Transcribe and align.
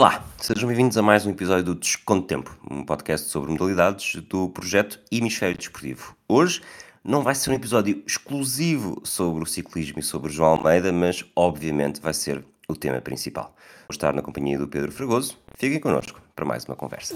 Olá, 0.00 0.24
sejam 0.38 0.66
bem-vindos 0.66 0.96
a 0.96 1.02
mais 1.02 1.26
um 1.26 1.30
episódio 1.30 1.62
do 1.62 1.74
Desconto 1.74 2.26
Tempo, 2.26 2.58
um 2.70 2.82
podcast 2.82 3.28
sobre 3.28 3.50
modalidades 3.52 4.14
do 4.22 4.48
projeto 4.48 4.98
Hemisfério 5.12 5.58
Desportivo. 5.58 6.16
Hoje 6.26 6.62
não 7.04 7.22
vai 7.22 7.34
ser 7.34 7.50
um 7.50 7.52
episódio 7.52 8.02
exclusivo 8.06 9.02
sobre 9.04 9.42
o 9.42 9.46
ciclismo 9.46 9.98
e 9.98 10.02
sobre 10.02 10.30
o 10.30 10.32
João 10.32 10.52
Almeida, 10.52 10.90
mas 10.90 11.22
obviamente 11.36 12.00
vai 12.00 12.14
ser 12.14 12.42
o 12.66 12.74
tema 12.74 12.98
principal. 13.02 13.54
Vou 13.80 13.90
estar 13.90 14.14
na 14.14 14.22
companhia 14.22 14.58
do 14.58 14.66
Pedro 14.66 14.90
Fragoso. 14.90 15.36
Fiquem 15.54 15.78
connosco 15.78 16.18
para 16.34 16.46
mais 16.46 16.64
uma 16.64 16.76
conversa. 16.76 17.14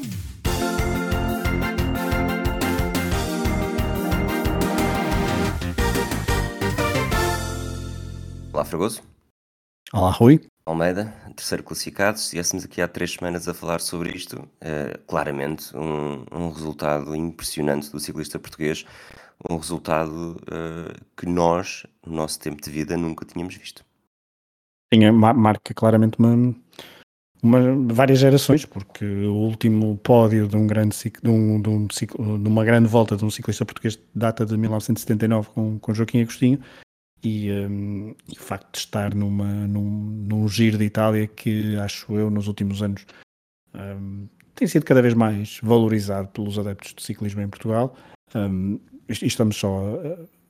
Olá, 8.52 8.62
Fragoso. 8.66 9.00
Olá, 9.90 10.10
Rui. 10.10 10.38
Almeida, 10.66 11.12
terceiro 11.36 11.62
classificado. 11.62 12.18
Se 12.18 12.24
estivéssemos 12.24 12.64
aqui 12.64 12.80
há 12.80 12.88
três 12.88 13.12
semanas 13.12 13.46
a 13.46 13.52
falar 13.52 13.80
sobre 13.80 14.10
isto, 14.10 14.48
é, 14.62 14.98
claramente 15.06 15.76
um, 15.76 16.24
um, 16.32 16.48
resultado 16.48 17.14
impressionante 17.14 17.92
do 17.92 18.00
ciclista 18.00 18.38
português, 18.38 18.86
um 19.50 19.58
resultado 19.58 20.40
uh, 20.42 21.04
que 21.14 21.26
nós, 21.26 21.86
no 22.06 22.16
nosso 22.16 22.40
tempo 22.40 22.62
de 22.62 22.70
vida, 22.70 22.96
nunca 22.96 23.26
tínhamos 23.26 23.54
visto. 23.56 23.84
Sim, 24.92 25.10
marca 25.10 25.74
claramente 25.74 26.18
uma, 26.18 26.54
uma, 27.42 27.92
várias 27.92 28.18
gerações, 28.18 28.64
porque 28.64 29.04
o 29.04 29.34
último 29.34 29.98
pódio 29.98 30.48
de, 30.48 30.56
um 30.56 30.66
grande, 30.66 30.96
de, 31.22 31.28
um, 31.28 31.60
de, 31.60 31.68
um, 31.68 31.86
de 31.86 32.48
uma 32.48 32.64
grande 32.64 32.88
volta 32.88 33.18
de 33.18 33.24
um 33.24 33.28
ciclista 33.28 33.66
português 33.66 34.00
data 34.14 34.46
de 34.46 34.56
1979 34.56 35.50
com, 35.50 35.78
com 35.78 35.92
Joaquim 35.92 36.22
Agostinho, 36.22 36.58
e, 37.24 37.50
um, 37.50 38.14
e, 38.28 38.38
o 38.38 38.40
facto 38.40 38.72
de 38.72 38.78
estar 38.78 39.14
numa, 39.14 39.66
num, 39.66 39.82
num 39.82 40.46
giro 40.46 40.76
de 40.76 40.84
Itália 40.84 41.26
que 41.26 41.76
acho 41.78 42.12
eu 42.14 42.30
nos 42.30 42.46
últimos 42.46 42.82
anos 42.82 43.06
um, 43.74 44.28
tem 44.54 44.68
sido 44.68 44.84
cada 44.84 45.02
vez 45.02 45.14
mais 45.14 45.58
valorizado 45.62 46.28
pelos 46.28 46.58
adeptos 46.58 46.94
de 46.94 47.02
ciclismo 47.02 47.40
em 47.40 47.48
Portugal. 47.48 47.96
Um, 48.34 48.78
e 49.08 49.26
estamos 49.26 49.56
só 49.56 49.98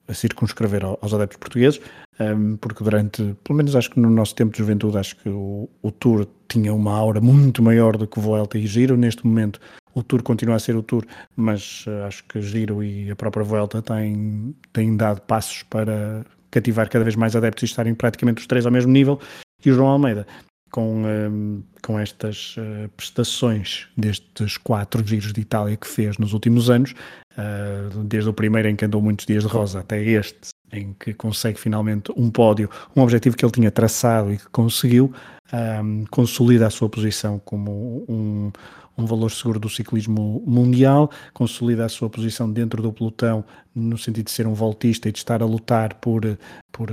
a, 0.09 0.13
a 0.13 0.15
circunscrever 0.15 0.85
aos 0.85 1.15
adeptos 1.15 1.39
portugueses, 1.39 1.81
um, 2.21 2.57
porque 2.57 2.85
durante, 2.85 3.35
pelo 3.43 3.57
menos 3.57 3.75
acho 3.75 3.91
que 3.91 3.99
no 3.99 4.11
nosso 4.11 4.35
tempo 4.35 4.53
de 4.53 4.59
juventude, 4.59 4.99
acho 4.99 5.17
que 5.17 5.29
o, 5.29 5.69
o 5.83 5.91
Tour 5.91 6.27
tinha 6.49 6.73
uma 6.73 6.93
aura 6.93 7.21
muito 7.21 7.63
maior 7.63 7.97
do 7.97 8.07
que 8.07 8.19
o 8.19 8.23
Vuelta 8.23 8.59
e 8.59 8.67
Giro. 8.67 8.97
Neste 8.97 9.27
momento 9.27 9.59
o 9.95 10.03
Tour 10.03 10.23
continua 10.23 10.57
a 10.57 10.59
ser 10.59 10.77
o 10.77 10.83
Tour, 10.83 11.05
mas 11.35 11.85
uh, 11.87 12.05
acho 12.07 12.25
que 12.25 12.43
Giro 12.43 12.83
e 12.83 13.11
a 13.11 13.17
própria 13.17 13.45
Vuelta 13.45 13.81
têm, 13.81 14.55
têm 14.73 14.97
dado 14.97 15.23
passos 15.23 15.63
para 15.63 16.27
cativar 16.55 16.89
cada 16.89 17.05
vez 17.05 17.17
mais 17.17 17.35
adeptos 17.35 17.63
e 17.63 17.67
estarem 17.67 17.95
praticamente 17.95 18.41
os 18.41 18.47
três 18.47 18.65
ao 18.65 18.73
mesmo 18.73 18.93
nível, 18.93 19.21
e 19.65 19.71
o 19.71 19.75
João 19.75 19.89
Almeida, 19.89 20.27
com, 20.71 21.05
um, 21.05 21.63
com 21.83 21.99
estas 21.99 22.57
uh, 22.57 22.89
prestações 22.97 23.89
destes 23.97 24.57
quatro 24.57 25.05
giros 25.07 25.33
de 25.33 25.41
Itália 25.41 25.77
que 25.77 25.87
fez 25.87 26.17
nos 26.19 26.33
últimos 26.33 26.71
anos, 26.71 26.95
uh, 27.33 28.05
desde 28.05 28.29
o 28.29 28.33
primeiro 28.33 28.69
em 28.69 28.77
que 28.77 28.85
andou 28.85 29.03
muitos 29.03 29.27
dias 29.27 29.43
de 29.43 29.49
rosa 29.49 29.81
até 29.81 30.03
este, 30.03 30.51
em 30.73 30.95
que 30.99 31.13
consegue 31.15 31.59
finalmente 31.59 32.13
um 32.17 32.31
pódio, 32.31 32.69
um 32.97 33.03
objetivo 33.03 33.37
que 33.37 33.45
ele 33.45 33.53
tinha 33.53 33.71
traçado 33.71 34.33
e 34.33 34.39
que 34.39 34.49
conseguiu, 34.49 35.13
um, 35.53 36.05
consolida 36.11 36.67
a 36.67 36.71
sua 36.71 36.89
posição 36.89 37.39
como 37.39 38.05
um, 38.09 38.51
um 38.97 39.07
valor 39.07 39.31
seguro 39.31 39.59
do 39.59 39.69
ciclismo 39.69 40.43
mundial, 40.47 41.11
consolida 41.33 41.85
a 41.85 41.89
sua 41.89 42.09
posição 42.09 42.51
dentro 42.51 42.83
do 42.83 42.93
pelotão 42.93 43.45
no 43.75 43.99
sentido 43.99 44.27
de 44.27 44.31
ser 44.31 44.47
um 44.47 44.55
voltista 44.55 45.09
e 45.09 45.13
de 45.13 45.19
estar 45.19 45.43
a 45.43 45.47
lutar 45.47 45.95
por, 45.95 46.39
por, 46.71 46.89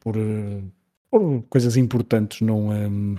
por, 0.00 0.14
por 1.10 1.42
coisas 1.48 1.76
importantes 1.76 2.40
num, 2.40 2.70
um, 2.70 3.16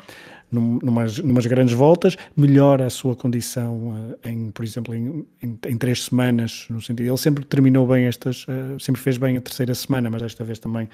numas, 0.52 1.18
numas 1.20 1.46
grandes 1.46 1.74
voltas, 1.74 2.18
melhora 2.36 2.86
a 2.86 2.90
sua 2.90 3.16
condição 3.16 3.90
uh, 3.90 4.28
em, 4.28 4.52
por 4.52 4.64
exemplo, 4.66 4.94
em, 4.94 5.26
em, 5.42 5.60
em, 5.68 5.78
três 5.78 6.04
semanas, 6.04 6.66
no 6.70 6.82
sentido, 6.82 7.08
ele 7.08 7.18
sempre 7.18 7.46
terminou 7.46 7.88
bem 7.88 8.06
estas, 8.06 8.44
uh, 8.44 8.80
sempre 8.80 9.02
fez 9.02 9.18
bem 9.18 9.38
a 9.38 9.42
terceira 9.42 9.74
semana, 9.76 10.10
mas 10.10 10.22
esta 10.22 10.44
vez 10.44 10.60
também 10.60 10.90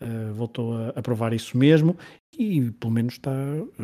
Uh, 0.00 0.32
voltou 0.32 0.76
a, 0.76 0.90
a, 0.90 1.02
provar 1.02 1.32
isso 1.32 1.58
mesmo 1.58 1.96
e 2.38 2.70
pelo 2.70 2.92
menos 2.92 3.14
está, 3.14 3.32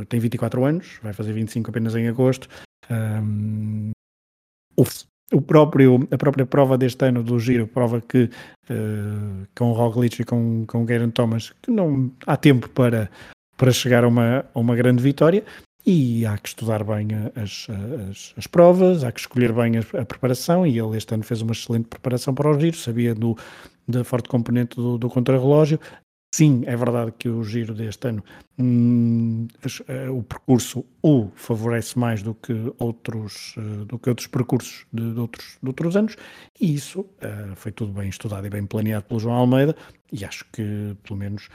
tem 0.09 0.21
24 0.21 0.65
anos, 0.65 1.01
vai 1.03 1.13
fazer 1.13 1.33
25 1.33 1.71
apenas 1.71 1.97
em 1.97 2.07
agosto, 2.07 2.49
um, 2.89 3.91
o, 5.33 5.41
próprio, 5.41 6.07
a 6.11 6.19
própria 6.19 6.47
prova 6.47 6.77
deste 6.77 7.05
ano 7.07 7.23
do 7.23 7.39
Giro 7.39 7.67
prova 7.67 8.01
que 8.01 8.25
uh, 8.71 9.47
com 9.57 9.71
o 9.71 9.73
Roglic 9.73 10.23
e 10.23 10.25
com, 10.25 10.65
com 10.67 10.85
o 10.85 10.87
Geraint 10.87 11.13
Thomas 11.13 11.51
que 11.63 11.71
não 11.71 12.11
há 12.27 12.37
tempo 12.37 12.69
para, 12.71 13.11
para 13.57 13.73
chegar 13.73 14.05
a 14.05 14.09
uma, 14.09 14.45
a 14.55 14.59
uma 14.59 14.77
grande 14.77 15.03
vitória. 15.03 15.45
E 15.87 16.25
há 16.25 16.39
que 16.39 16.49
estudar 16.49 16.83
bem 16.83 17.09
as, 17.37 17.67
as, 18.09 18.33
as 18.39 18.47
provas, 18.47 19.05
há 19.05 19.13
que 19.13 19.21
escolher 19.21 19.53
bem 19.53 19.77
a, 19.77 20.01
a, 20.01 20.05
preparação 20.05 20.67
e 20.67 20.79
ele 20.79 20.97
este 20.97 21.13
ano 21.13 21.23
fez 21.23 21.43
uma 21.43 21.53
excelente 21.53 21.89
preparação 21.89 22.35
para 22.35 22.51
o 22.51 22.59
Giro, 22.59 22.75
sabia 22.75 23.15
do, 23.15 23.37
da 23.87 24.03
forte 24.03 24.27
componente 24.31 24.77
do, 24.77 24.97
do 24.97 25.11
contrarrelógio, 25.11 25.79
Sim, 26.37 26.65
é 26.67 26.75
verdade 26.75 27.13
que 27.17 27.29
o 27.29 27.45
giro 27.45 27.73
deste 27.73 28.09
ano, 28.09 28.25
hum, 28.59 29.47
eh, 29.87 30.11
o 30.11 30.21
percurso 30.21 30.85
o 31.01 31.31
favorece 31.37 31.97
mais 31.97 32.25
do 32.25 32.35
que 32.35 32.53
outros, 32.77 33.55
uh, 33.57 33.85
do 33.85 34.01
que 34.01 34.09
outros 34.09 34.27
percursos 34.27 34.85
de, 34.93 35.15
de, 35.15 35.21
outros, 35.21 35.59
de 35.63 35.69
outros 35.69 35.97
anos, 35.97 36.17
e 36.61 36.75
isso 36.75 37.03
uh, 37.03 37.55
foi 37.55 37.71
tudo 37.71 37.93
bem 37.93 38.09
estudado 38.09 38.45
e 38.49 38.51
bem 38.51 38.67
planeado 38.67 39.05
pelo 39.05 39.21
João 39.21 39.37
Almeida, 39.37 39.77
e 40.13 40.25
acho 40.25 40.45
que, 40.53 40.97
pelo 41.05 41.21
menos, 41.21 41.49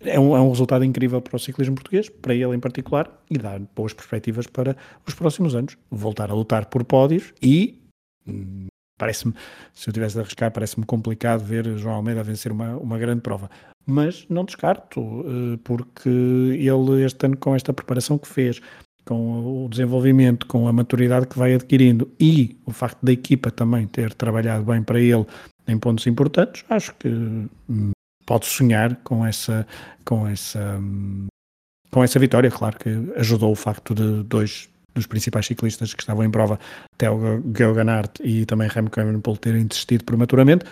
é 0.00 0.20
um, 0.20 0.36
é 0.36 0.42
um 0.42 0.50
resultado 0.50 0.84
incrível 0.84 1.22
para 1.22 1.36
o 1.36 1.40
ciclismo 1.40 1.76
português, 1.76 2.10
para 2.10 2.34
ele 2.34 2.54
em 2.54 2.60
particular, 2.60 3.10
e 3.30 3.38
dá 3.38 3.58
boas 3.74 3.94
perspectivas 3.94 4.46
para 4.46 4.76
os 5.06 5.14
próximos 5.14 5.54
anos. 5.54 5.78
Voltar 5.90 6.30
a 6.30 6.34
lutar 6.34 6.66
por 6.66 6.84
pódios 6.84 7.32
e. 7.40 7.80
Parece-me, 8.98 9.34
se 9.74 9.88
eu 9.88 9.92
tivesse 9.92 10.14
de 10.14 10.20
arriscar, 10.20 10.50
parece-me 10.50 10.86
complicado 10.86 11.44
ver 11.44 11.76
João 11.76 11.96
Almeida 11.96 12.22
vencer 12.22 12.50
uma, 12.50 12.76
uma 12.76 12.98
grande 12.98 13.20
prova 13.20 13.50
mas 13.86 14.26
não 14.28 14.44
descarto, 14.44 15.00
eh, 15.00 15.58
porque 15.62 16.08
ele 16.08 17.04
este 17.04 17.24
ano 17.24 17.36
com 17.36 17.54
esta 17.54 17.72
preparação 17.72 18.18
que 18.18 18.26
fez, 18.26 18.60
com 19.04 19.64
o 19.64 19.68
desenvolvimento, 19.68 20.46
com 20.46 20.66
a 20.66 20.72
maturidade 20.72 21.28
que 21.28 21.38
vai 21.38 21.54
adquirindo 21.54 22.10
e 22.18 22.58
o 22.66 22.72
facto 22.72 22.98
da 23.04 23.12
equipa 23.12 23.52
também 23.52 23.86
ter 23.86 24.12
trabalhado 24.12 24.64
bem 24.64 24.82
para 24.82 25.00
ele 25.00 25.24
em 25.68 25.78
pontos 25.78 26.06
importantes, 26.08 26.64
acho 26.68 26.92
que 26.96 27.08
hum, 27.08 27.92
pode 28.26 28.46
sonhar 28.46 28.96
com 29.04 29.24
essa, 29.24 29.64
com 30.04 30.26
essa, 30.26 30.78
hum, 30.80 31.28
com 31.90 32.02
essa 32.02 32.18
vitória. 32.18 32.50
Claro 32.50 32.76
que 32.78 32.90
ajudou 33.16 33.52
o 33.52 33.56
facto 33.56 33.94
de 33.94 34.24
dois 34.24 34.68
dos 34.96 35.06
principais 35.06 35.46
ciclistas 35.46 35.94
que 35.94 36.02
estavam 36.02 36.24
em 36.24 36.30
prova, 36.30 36.58
Theo 36.96 37.42
Geoghegan 37.56 38.02
e 38.20 38.44
também 38.46 38.68
Remco 38.68 38.98
Evenepoel 38.98 39.36
terem 39.36 39.66
desistido 39.66 40.04
prematuramente, 40.04 40.64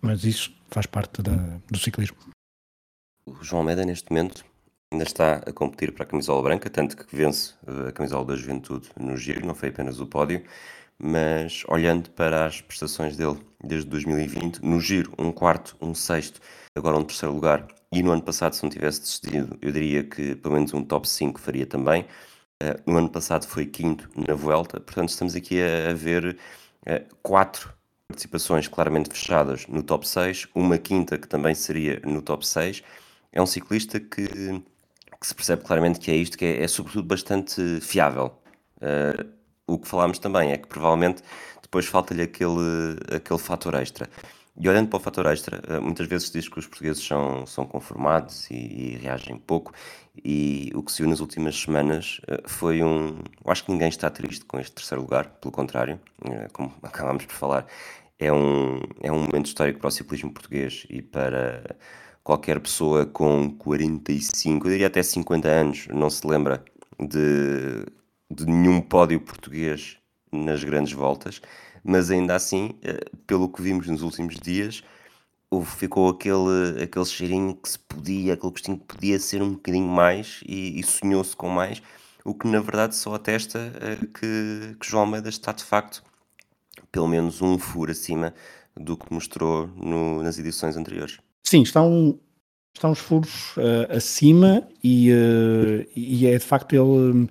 mas 0.00 0.24
isso 0.24 0.54
faz 0.70 0.86
parte 0.86 1.20
da, 1.20 1.34
do 1.70 1.78
ciclismo. 1.78 2.16
O 3.26 3.42
João 3.42 3.60
Almeida, 3.60 3.84
neste 3.84 4.10
momento, 4.10 4.44
ainda 4.92 5.04
está 5.04 5.34
a 5.46 5.52
competir 5.52 5.92
para 5.92 6.04
a 6.04 6.06
camisola 6.06 6.42
branca, 6.42 6.70
tanto 6.70 6.96
que 6.96 7.16
vence 7.16 7.54
eh, 7.66 7.88
a 7.88 7.92
camisola 7.92 8.24
da 8.26 8.36
juventude 8.36 8.88
no 8.98 9.16
giro, 9.16 9.44
não 9.44 9.54
foi 9.54 9.70
apenas 9.70 9.98
o 9.98 10.06
pódio, 10.06 10.42
mas 10.98 11.64
olhando 11.68 12.10
para 12.10 12.46
as 12.46 12.60
prestações 12.60 13.16
dele 13.16 13.38
desde 13.62 13.88
2020, 13.88 14.58
no 14.58 14.80
giro, 14.80 15.12
um 15.18 15.32
quarto, 15.32 15.76
um 15.80 15.94
sexto, 15.94 16.40
agora 16.76 16.96
um 16.96 17.04
terceiro 17.04 17.34
lugar, 17.34 17.66
e 17.90 18.02
no 18.02 18.10
ano 18.10 18.22
passado, 18.22 18.54
se 18.54 18.62
não 18.62 18.70
tivesse 18.70 19.00
desistido, 19.00 19.56
eu 19.62 19.72
diria 19.72 20.04
que 20.04 20.34
pelo 20.36 20.54
menos 20.54 20.74
um 20.74 20.84
top 20.84 21.08
5 21.08 21.40
faria 21.40 21.64
também. 21.64 22.04
Uh, 22.62 22.90
no 22.90 22.98
ano 22.98 23.10
passado 23.10 23.46
foi 23.46 23.66
quinto 23.66 24.08
na 24.16 24.34
Vuelta, 24.34 24.80
portanto 24.80 25.08
estamos 25.08 25.34
aqui 25.34 25.60
a, 25.60 25.90
a 25.90 25.92
ver 25.92 26.38
uh, 26.86 27.16
quatro 27.22 27.74
participações 28.08 28.68
claramente 28.68 29.10
fechadas 29.10 29.66
no 29.66 29.82
top 29.82 30.06
6, 30.06 30.48
uma 30.54 30.78
quinta 30.78 31.18
que 31.18 31.26
também 31.26 31.54
seria 31.54 32.00
no 32.04 32.22
top 32.22 32.46
6, 32.46 32.82
é 33.32 33.42
um 33.42 33.46
ciclista 33.46 33.98
que, 33.98 34.28
que 34.28 35.26
se 35.26 35.34
percebe 35.34 35.64
claramente 35.64 35.98
que 35.98 36.10
é 36.10 36.14
isto, 36.14 36.38
que 36.38 36.44
é, 36.44 36.62
é 36.62 36.68
sobretudo 36.68 37.06
bastante 37.06 37.80
fiável. 37.80 38.38
Uh, 38.76 39.32
o 39.66 39.78
que 39.78 39.88
falámos 39.88 40.18
também 40.18 40.52
é 40.52 40.58
que 40.58 40.68
provavelmente 40.68 41.22
depois 41.62 41.86
falta-lhe 41.86 42.22
aquele, 42.22 42.98
aquele 43.14 43.38
fator 43.38 43.74
extra. 43.74 44.08
E 44.56 44.68
olhando 44.68 44.88
para 44.88 44.98
o 44.98 45.00
fator 45.00 45.26
extra, 45.26 45.80
muitas 45.80 46.06
vezes 46.06 46.30
diz 46.30 46.48
que 46.48 46.58
os 46.58 46.66
portugueses 46.66 47.04
são, 47.04 47.44
são 47.44 47.66
conformados 47.66 48.48
e, 48.50 48.54
e, 48.54 48.96
reagem 48.98 49.36
pouco, 49.36 49.72
e 50.22 50.70
o 50.74 50.82
que 50.82 50.92
se 50.92 51.02
viu 51.02 51.08
nas 51.08 51.20
últimas 51.20 51.56
semanas 51.56 52.20
uh, 52.28 52.48
foi 52.48 52.82
um. 52.82 53.18
Eu 53.44 53.50
acho 53.50 53.64
que 53.64 53.72
ninguém 53.72 53.88
está 53.88 54.10
triste 54.10 54.44
com 54.44 54.58
este 54.58 54.72
terceiro 54.72 55.02
lugar, 55.02 55.26
pelo 55.40 55.52
contrário, 55.52 56.00
como 56.52 56.72
acabámos 56.82 57.24
por 57.24 57.34
falar, 57.34 57.66
é 58.18 58.32
um, 58.32 58.80
é 59.00 59.10
um 59.10 59.20
momento 59.20 59.46
histórico 59.46 59.80
para 59.80 59.88
o 59.88 59.90
ciclismo 59.90 60.32
português 60.32 60.86
e 60.88 61.02
para 61.02 61.76
qualquer 62.22 62.58
pessoa 62.60 63.04
com 63.04 63.50
45, 63.50 64.66
eu 64.66 64.70
diria 64.70 64.86
até 64.86 65.02
50 65.02 65.48
anos, 65.48 65.86
não 65.88 66.08
se 66.08 66.26
lembra 66.26 66.64
de, 66.98 67.84
de 68.30 68.46
nenhum 68.46 68.80
pódio 68.80 69.20
português 69.20 69.98
nas 70.32 70.64
grandes 70.64 70.92
voltas, 70.92 71.42
mas 71.84 72.10
ainda 72.10 72.34
assim, 72.34 72.78
eh, 72.82 73.04
pelo 73.26 73.48
que 73.48 73.60
vimos 73.60 73.86
nos 73.88 74.02
últimos 74.02 74.36
dias, 74.36 74.82
ficou 75.62 76.08
aquele, 76.08 76.82
aquele 76.82 77.04
cheirinho 77.04 77.54
que 77.54 77.68
se 77.68 77.78
podia, 77.78 78.34
aquele 78.34 78.50
gostinho 78.50 78.78
que 78.78 78.84
podia 78.86 79.18
ser 79.18 79.42
um 79.42 79.52
bocadinho 79.52 79.88
mais 79.88 80.40
e, 80.46 80.80
e 80.80 80.82
sonhou-se 80.82 81.36
com 81.36 81.48
mais. 81.48 81.82
o 82.24 82.32
que 82.34 82.48
na 82.48 82.60
verdade 82.60 82.96
só 82.96 83.14
atesta 83.14 83.58
uh, 83.58 84.06
que, 84.06 84.76
que 84.80 84.88
João 84.88 85.04
Almeida 85.04 85.28
está 85.28 85.52
de 85.52 85.62
facto 85.62 86.02
pelo 86.90 87.06
menos 87.08 87.42
um 87.42 87.58
furo 87.58 87.90
acima 87.90 88.32
do 88.76 88.96
que 88.96 89.12
mostrou 89.12 89.66
no, 89.76 90.22
nas 90.22 90.38
edições 90.38 90.76
anteriores. 90.76 91.18
Sim, 91.42 91.62
está, 91.62 91.82
um, 91.82 92.18
está 92.74 92.88
uns 92.88 92.98
furos 92.98 93.56
uh, 93.56 93.96
acima 93.96 94.66
e, 94.82 95.12
uh, 95.12 95.86
e 95.94 96.26
é 96.26 96.38
de 96.38 96.44
facto 96.44 96.72
ele, 96.72 97.28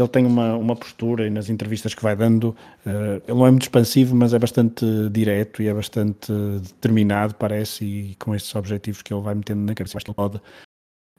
ele 0.00 0.08
tem 0.08 0.26
uma, 0.26 0.56
uma 0.56 0.76
postura 0.76 1.26
e 1.26 1.30
nas 1.30 1.48
entrevistas 1.48 1.94
que 1.94 2.02
vai 2.02 2.16
dando, 2.16 2.56
uh, 2.86 3.22
ele 3.26 3.38
não 3.38 3.46
é 3.46 3.50
muito 3.50 3.62
expansivo, 3.62 4.14
mas 4.14 4.32
é 4.34 4.38
bastante 4.38 4.84
direto 5.10 5.62
e 5.62 5.68
é 5.68 5.74
bastante 5.74 6.32
determinado, 6.62 7.34
parece, 7.34 7.84
e 7.84 8.14
com 8.16 8.34
estes 8.34 8.54
objetivos 8.54 9.02
que 9.02 9.12
ele 9.12 9.22
vai 9.22 9.34
metendo 9.34 9.62
na 9.62 9.74
cabeça, 9.74 9.98
acho 9.98 10.04
que 10.04 10.10
ele 10.10 10.16
pode 10.16 10.40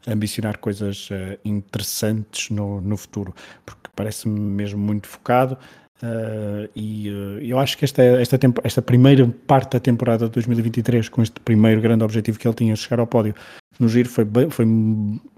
ambicionar 0.05 0.57
coisas 0.57 1.07
interessantes 1.45 2.49
no, 2.49 2.81
no 2.81 2.97
futuro, 2.97 3.33
porque 3.65 3.89
parece-me 3.95 4.37
mesmo 4.37 4.79
muito 4.79 5.07
focado. 5.07 5.57
Uh, 6.03 6.67
e 6.75 7.09
uh, 7.09 7.39
eu 7.39 7.57
acho 7.57 7.77
que 7.77 7.85
esta, 7.85 8.03
esta, 8.03 8.37
esta 8.65 8.81
primeira 8.81 9.25
parte 9.47 9.71
da 9.71 9.79
temporada 9.79 10.25
de 10.25 10.31
2023, 10.31 11.07
com 11.07 11.21
este 11.21 11.39
primeiro 11.39 11.79
grande 11.79 12.03
objetivo 12.03 12.37
que 12.37 12.45
ele 12.45 12.55
tinha, 12.55 12.75
chegar 12.75 12.99
ao 12.99 13.07
pódio 13.07 13.33
no 13.79 13.87
giro, 13.87 14.09
foi, 14.09 14.25
bem, 14.25 14.49
foi 14.49 14.65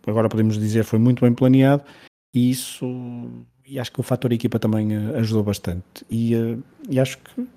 agora 0.08 0.28
podemos 0.28 0.58
dizer, 0.58 0.84
foi 0.84 0.98
muito 0.98 1.22
bem 1.22 1.32
planeado. 1.34 1.84
E 2.36 2.52
isso, 2.52 2.86
e 3.66 3.80
acho 3.80 3.92
que 3.92 4.00
o 4.00 4.04
fator 4.04 4.32
equipa 4.32 4.60
também 4.60 4.96
uh, 4.96 5.18
ajudou 5.18 5.44
bastante. 5.44 6.06
E, 6.12 6.34
e 6.90 7.00
acho 7.00 7.18
que, 7.18 7.48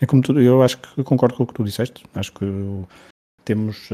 é 0.00 0.06
como 0.06 0.22
tu, 0.22 0.40
eu 0.40 0.62
acho 0.62 0.78
que 0.78 1.02
concordo 1.02 1.36
com 1.36 1.42
o 1.42 1.46
que 1.46 1.54
tu 1.54 1.64
disseste. 1.64 2.04
Acho 2.14 2.32
que 2.32 2.46
temos. 3.44 3.90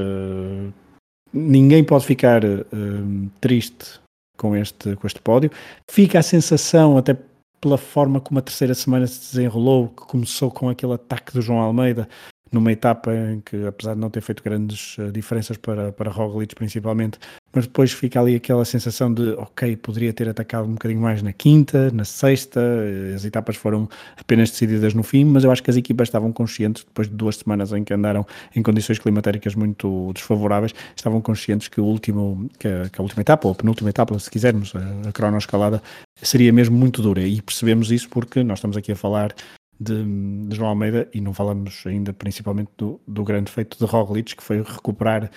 ninguém 1.32 1.82
pode 1.82 2.04
ficar 2.04 2.42
triste 3.40 4.00
com 4.36 4.56
este, 4.56 4.96
com 4.96 5.06
este 5.06 5.20
pódio. 5.20 5.50
Fica 5.90 6.18
a 6.18 6.22
sensação, 6.22 6.96
até 6.96 7.16
pela 7.60 7.76
forma 7.76 8.20
como 8.20 8.38
a 8.38 8.42
terceira 8.42 8.74
semana 8.74 9.06
se 9.06 9.36
desenrolou, 9.36 9.88
que 9.88 10.06
começou 10.06 10.50
com 10.50 10.68
aquele 10.68 10.94
ataque 10.94 11.32
do 11.32 11.42
João 11.42 11.58
Almeida, 11.58 12.08
numa 12.50 12.72
etapa 12.72 13.14
em 13.14 13.40
que, 13.40 13.66
apesar 13.66 13.94
de 13.94 14.00
não 14.00 14.08
ter 14.08 14.22
feito 14.22 14.42
grandes 14.42 14.96
uh, 14.98 15.12
diferenças 15.12 15.56
para, 15.58 15.92
para 15.92 16.10
Roglic 16.10 16.54
principalmente, 16.54 17.18
mas 17.52 17.66
depois 17.66 17.92
fica 17.92 18.20
ali 18.20 18.36
aquela 18.36 18.64
sensação 18.64 19.12
de, 19.12 19.30
ok, 19.32 19.76
poderia 19.76 20.12
ter 20.12 20.28
atacado 20.28 20.66
um 20.66 20.72
bocadinho 20.72 21.00
mais 21.00 21.22
na 21.22 21.32
quinta, 21.32 21.90
na 21.90 22.04
sexta, 22.04 22.60
eh, 22.60 23.14
as 23.14 23.24
etapas 23.24 23.56
foram 23.56 23.88
apenas 24.16 24.50
decididas 24.50 24.94
no 24.94 25.02
fim, 25.02 25.24
mas 25.24 25.42
eu 25.42 25.50
acho 25.50 25.62
que 25.62 25.70
as 25.70 25.76
equipas 25.76 26.08
estavam 26.08 26.32
conscientes, 26.32 26.84
depois 26.84 27.08
de 27.08 27.14
duas 27.14 27.36
semanas 27.36 27.72
em 27.72 27.82
que 27.82 27.92
andaram 27.92 28.24
em 28.54 28.62
condições 28.62 28.98
climatéricas 28.98 29.54
muito 29.54 30.12
desfavoráveis, 30.12 30.72
estavam 30.94 31.20
conscientes 31.20 31.66
que, 31.68 31.80
o 31.80 31.84
último, 31.84 32.48
que, 32.58 32.68
a, 32.68 32.88
que 32.88 33.00
a 33.00 33.02
última 33.02 33.22
etapa, 33.22 33.48
ou 33.48 33.52
a 33.52 33.56
penúltima 33.56 33.90
etapa, 33.90 34.16
se 34.18 34.30
quisermos, 34.30 34.72
a, 34.74 35.08
a 35.08 35.12
cronoescalada, 35.12 35.82
seria 36.22 36.52
mesmo 36.52 36.76
muito 36.76 37.02
dura, 37.02 37.22
e 37.22 37.42
percebemos 37.42 37.90
isso 37.90 38.08
porque 38.08 38.44
nós 38.44 38.58
estamos 38.58 38.76
aqui 38.76 38.92
a 38.92 38.96
falar 38.96 39.34
de, 39.80 40.04
de, 40.46 40.56
João 40.56 40.68
Almeida 40.68 41.08
e 41.12 41.20
não 41.20 41.32
falamos 41.32 41.82
ainda 41.86 42.12
principalmente 42.12 42.70
do, 42.76 43.00
do 43.08 43.24
grande 43.24 43.50
feito 43.50 43.78
de 43.78 43.84
Roglic, 43.90 44.36
que 44.36 44.42
foi 44.42 44.62
recuperar 44.62 45.30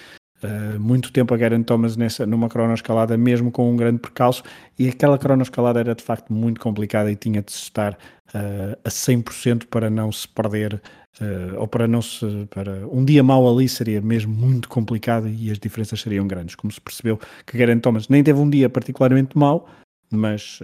uh, 0.44 0.80
muito 0.80 1.12
tempo 1.12 1.34
a 1.34 1.38
Garen 1.38 1.64
Thomas 1.64 1.96
nessa, 1.96 2.26
numa 2.26 2.50
cronoescalada, 2.50 3.18
mesmo 3.18 3.52
com 3.52 3.72
um 3.72 3.76
grande 3.76 4.00
percalço, 4.00 4.44
e 4.78 4.88
aquela 4.88 5.18
cronoescalada 5.18 5.80
era 5.80 5.96
de 5.96 6.04
facto 6.04 6.32
muito 6.34 6.60
complicada 6.60 7.12
e 7.12 7.16
tinha 7.16 7.42
de 7.42 7.52
estar 7.52 7.94
uh, 7.94 8.78
a 8.84 8.90
100% 8.90 9.68
para 9.68 9.90
não 9.90 10.12
se 10.12 10.28
perder, 10.28 10.82
uh, 11.22 11.60
ou 11.60 11.68
para 11.68 11.88
não 11.88 12.02
se... 12.02 12.48
Para, 12.50 12.88
um 12.88 13.04
dia 13.04 13.24
mau 13.24 13.48
ali 13.50 13.68
seria 13.68 14.02
mesmo 14.02 14.34
muito 14.34 14.70
complicado 14.70 15.28
e 15.28 15.50
as 15.52 15.60
diferenças 15.60 16.02
seriam 16.02 16.28
grandes, 16.28 16.56
como 16.56 16.72
se 16.72 16.82
percebeu 16.82 17.20
que 17.46 17.58
Garen 17.58 17.80
Thomas 17.80 18.08
nem 18.10 18.24
teve 18.24 18.40
um 18.40 18.50
dia 18.50 18.70
particularmente 18.70 19.38
mau, 19.38 19.68
mas, 20.12 20.60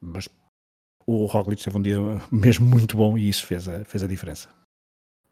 mas 0.00 0.28
o 1.06 1.24
Roglic 1.26 1.62
teve 1.64 1.78
um 1.78 1.82
dia 1.82 1.98
mesmo 2.30 2.66
muito 2.66 2.96
bom 2.96 3.16
e 3.16 3.28
isso 3.28 3.46
fez 3.46 3.68
a, 3.68 3.84
fez 3.84 4.02
a 4.02 4.06
diferença. 4.06 4.48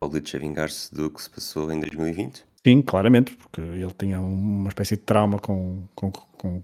Roglic 0.03 0.37
a 0.37 0.39
vingar-se 0.39 0.95
do 0.95 1.11
que 1.11 1.23
se 1.23 1.31
passou 1.31 1.73
em 1.73 1.81
2020? 1.81 2.54
Sim, 2.67 2.81
claramente, 2.81 3.37
porque 3.37 3.61
ele 3.61 3.93
tinha 3.99 4.21
uma 4.21 4.69
espécie 4.69 4.97
de 4.97 5.03
trauma 5.03 5.39
com, 5.39 5.83
com, 5.95 6.11
com 6.11 6.63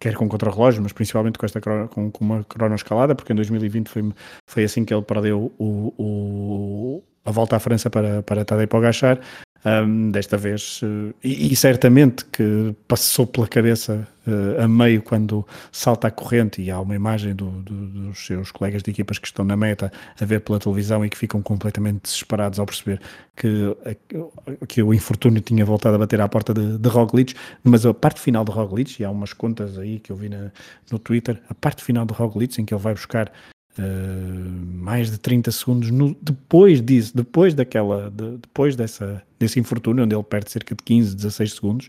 quer 0.00 0.14
com 0.14 0.28
contra-relógio, 0.28 0.82
mas 0.82 0.92
principalmente 0.92 1.38
com 1.38 1.46
esta 1.46 1.60
com, 1.60 2.10
com 2.10 2.24
uma 2.24 2.44
cronoescalada, 2.44 3.14
porque 3.14 3.32
em 3.32 3.36
2020 3.36 3.88
foi, 3.88 4.12
foi 4.48 4.64
assim 4.64 4.84
que 4.84 4.92
ele 4.92 5.02
perdeu 5.02 5.52
o, 5.58 5.94
o, 5.98 7.04
a 7.24 7.30
volta 7.30 7.56
à 7.56 7.60
França 7.60 7.88
para, 7.90 8.22
para 8.22 8.44
Tadej 8.44 8.66
Pogacar, 8.66 9.20
um, 9.64 10.10
desta 10.10 10.36
vez, 10.36 10.80
uh, 10.82 11.14
e, 11.22 11.52
e, 11.52 11.56
certamente 11.56 12.24
que 12.26 12.74
passou 12.86 13.26
pela 13.26 13.46
cabeça 13.46 14.06
uh, 14.26 14.62
a 14.62 14.68
meio 14.68 15.02
quando 15.02 15.46
salta 15.72 16.06
a 16.06 16.10
corrente 16.10 16.62
e 16.62 16.70
há 16.70 16.80
uma 16.80 16.94
imagem 16.94 17.34
do, 17.34 17.50
do, 17.62 17.86
dos 17.86 18.24
seus 18.24 18.52
colegas 18.52 18.82
de 18.82 18.90
equipas 18.90 19.18
que 19.18 19.26
estão 19.26 19.44
na 19.44 19.56
meta 19.56 19.92
a 20.20 20.24
ver 20.24 20.40
pela 20.40 20.60
televisão 20.60 21.04
e 21.04 21.10
que 21.10 21.18
ficam 21.18 21.42
completamente 21.42 22.02
desesperados 22.02 22.58
ao 22.60 22.66
perceber 22.66 23.00
que, 23.36 23.76
que 24.68 24.82
o 24.82 24.94
infortúnio 24.94 25.40
tinha 25.40 25.64
voltado 25.64 25.96
a 25.96 25.98
bater 25.98 26.20
à 26.20 26.28
porta 26.28 26.54
de, 26.54 26.78
de 26.78 26.88
Roglic, 26.88 27.34
mas 27.64 27.84
a 27.84 27.92
parte 27.92 28.20
final 28.20 28.44
de 28.44 28.52
Roglic, 28.52 29.00
e 29.02 29.04
há 29.04 29.10
umas 29.10 29.32
contas 29.32 29.76
aí 29.76 29.98
que 29.98 30.12
eu 30.12 30.16
vi 30.16 30.28
na, 30.28 30.52
no 30.90 30.98
Twitter, 30.98 31.40
a 31.48 31.54
parte 31.54 31.82
final 31.82 32.06
de 32.06 32.14
Roglic 32.14 32.60
em 32.60 32.64
que 32.64 32.72
ele 32.72 32.82
vai 32.82 32.94
buscar 32.94 33.32
Uh, 33.78 34.74
mais 34.74 35.10
de 35.10 35.18
30 35.18 35.52
segundos 35.52 35.90
no, 35.90 36.16
depois 36.20 36.82
disso, 36.82 37.16
depois 37.16 37.54
daquela, 37.54 38.10
de, 38.10 38.38
depois 38.38 38.74
dessa, 38.74 39.22
desse 39.38 39.60
infortúnio, 39.60 40.04
onde 40.04 40.16
ele 40.16 40.24
perde 40.24 40.50
cerca 40.50 40.74
de 40.74 40.82
15, 40.82 41.14
16 41.14 41.52
segundos. 41.52 41.88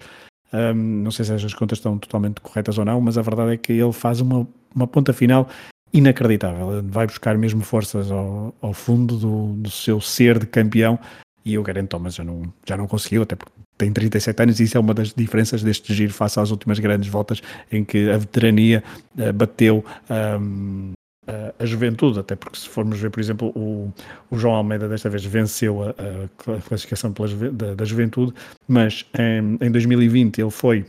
Um, 0.53 1.03
não 1.03 1.11
sei 1.11 1.25
se 1.25 1.33
as 1.33 1.53
contas 1.53 1.79
estão 1.79 1.97
totalmente 1.97 2.41
corretas 2.41 2.77
ou 2.77 2.85
não, 2.85 3.01
mas 3.01 3.17
a 3.17 3.21
verdade 3.21 3.53
é 3.53 3.57
que 3.57 3.73
ele 3.73 3.93
faz 3.93 4.21
uma, 4.21 4.47
uma 4.75 4.87
ponta 4.87 5.13
final 5.13 5.47
inacreditável. 5.91 6.83
Vai 6.83 7.07
buscar 7.07 7.37
mesmo 7.37 7.61
forças 7.61 8.11
ao, 8.11 8.53
ao 8.61 8.73
fundo 8.73 9.17
do, 9.17 9.53
do 9.53 9.69
seu 9.69 9.99
ser 9.99 10.37
de 10.37 10.45
campeão 10.45 10.99
e 11.43 11.57
o 11.57 11.63
Garen 11.63 11.85
Thomas 11.85 12.15
já 12.15 12.23
não, 12.23 12.43
já 12.67 12.77
não 12.77 12.87
conseguiu, 12.87 13.23
até 13.23 13.35
porque 13.35 13.51
tem 13.77 13.91
37 13.91 14.43
anos 14.43 14.59
e 14.59 14.63
isso 14.63 14.77
é 14.77 14.79
uma 14.79 14.93
das 14.93 15.13
diferenças 15.13 15.63
deste 15.63 15.93
giro 15.93 16.13
face 16.13 16.39
às 16.39 16.51
últimas 16.51 16.79
grandes 16.79 17.09
voltas 17.09 17.41
em 17.71 17.83
que 17.83 18.09
a 18.09 18.17
veterania 18.17 18.83
uh, 19.17 19.33
bateu 19.33 19.83
um, 20.39 20.91
a 21.59 21.65
juventude, 21.65 22.19
até 22.19 22.35
porque 22.35 22.57
se 22.57 22.67
formos 22.67 22.99
ver, 22.99 23.11
por 23.11 23.19
exemplo, 23.19 23.49
o, 23.55 23.93
o 24.31 24.37
João 24.37 24.55
Almeida 24.55 24.89
desta 24.89 25.09
vez 25.09 25.23
venceu 25.23 25.83
a, 25.83 25.89
a 25.89 26.61
classificação 26.61 27.13
pela, 27.13 27.27
da, 27.51 27.75
da, 27.75 27.85
juventude, 27.85 28.33
mas 28.67 29.05
em, 29.13 29.57
em 29.63 29.71
2020 29.71 30.41
ele 30.41 30.49
foi, 30.49 30.85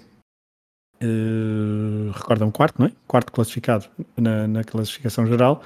uh, 1.02 2.10
recordam, 2.12 2.50
quarto, 2.50 2.78
não 2.78 2.86
é? 2.86 2.92
Quarto 3.06 3.32
classificado 3.32 3.86
na, 4.16 4.48
na 4.48 4.64
classificação 4.64 5.26
geral 5.26 5.62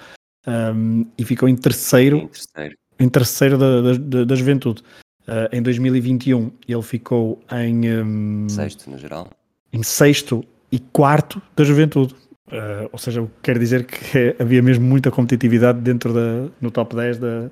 um, 0.47 1.07
e 1.17 1.25
ficou 1.25 1.49
em 1.49 1.57
terceiro, 1.57 2.19
em 2.19 2.29
terceiro, 2.29 2.77
em 2.99 3.09
terceiro 3.09 3.59
da, 3.59 3.97
da, 3.97 4.25
da 4.25 4.35
juventude. 4.35 4.83
Uh, 5.27 5.49
em 5.53 5.63
2021 5.63 6.53
ele 6.69 6.83
ficou 6.83 7.43
em 7.51 7.91
um, 7.91 8.49
sexto 8.49 8.91
no 8.91 8.99
geral, 8.99 9.31
em 9.73 9.83
sexto 9.83 10.45
e 10.71 10.79
quarto 10.79 11.41
da 11.57 11.65
juventude. 11.65 12.15
Uh, 12.49 12.89
ou 12.93 12.99
seja, 12.99 13.27
quer 13.43 13.59
dizer 13.59 13.87
que 13.87 14.19
é, 14.19 14.37
havia 14.39 14.61
mesmo 14.61 14.85
muita 14.85 15.11
competitividade 15.11 15.81
dentro 15.81 16.13
da, 16.13 16.51
no 16.61 16.71
top 16.71 16.95
10 16.95 17.19
da, 17.19 17.51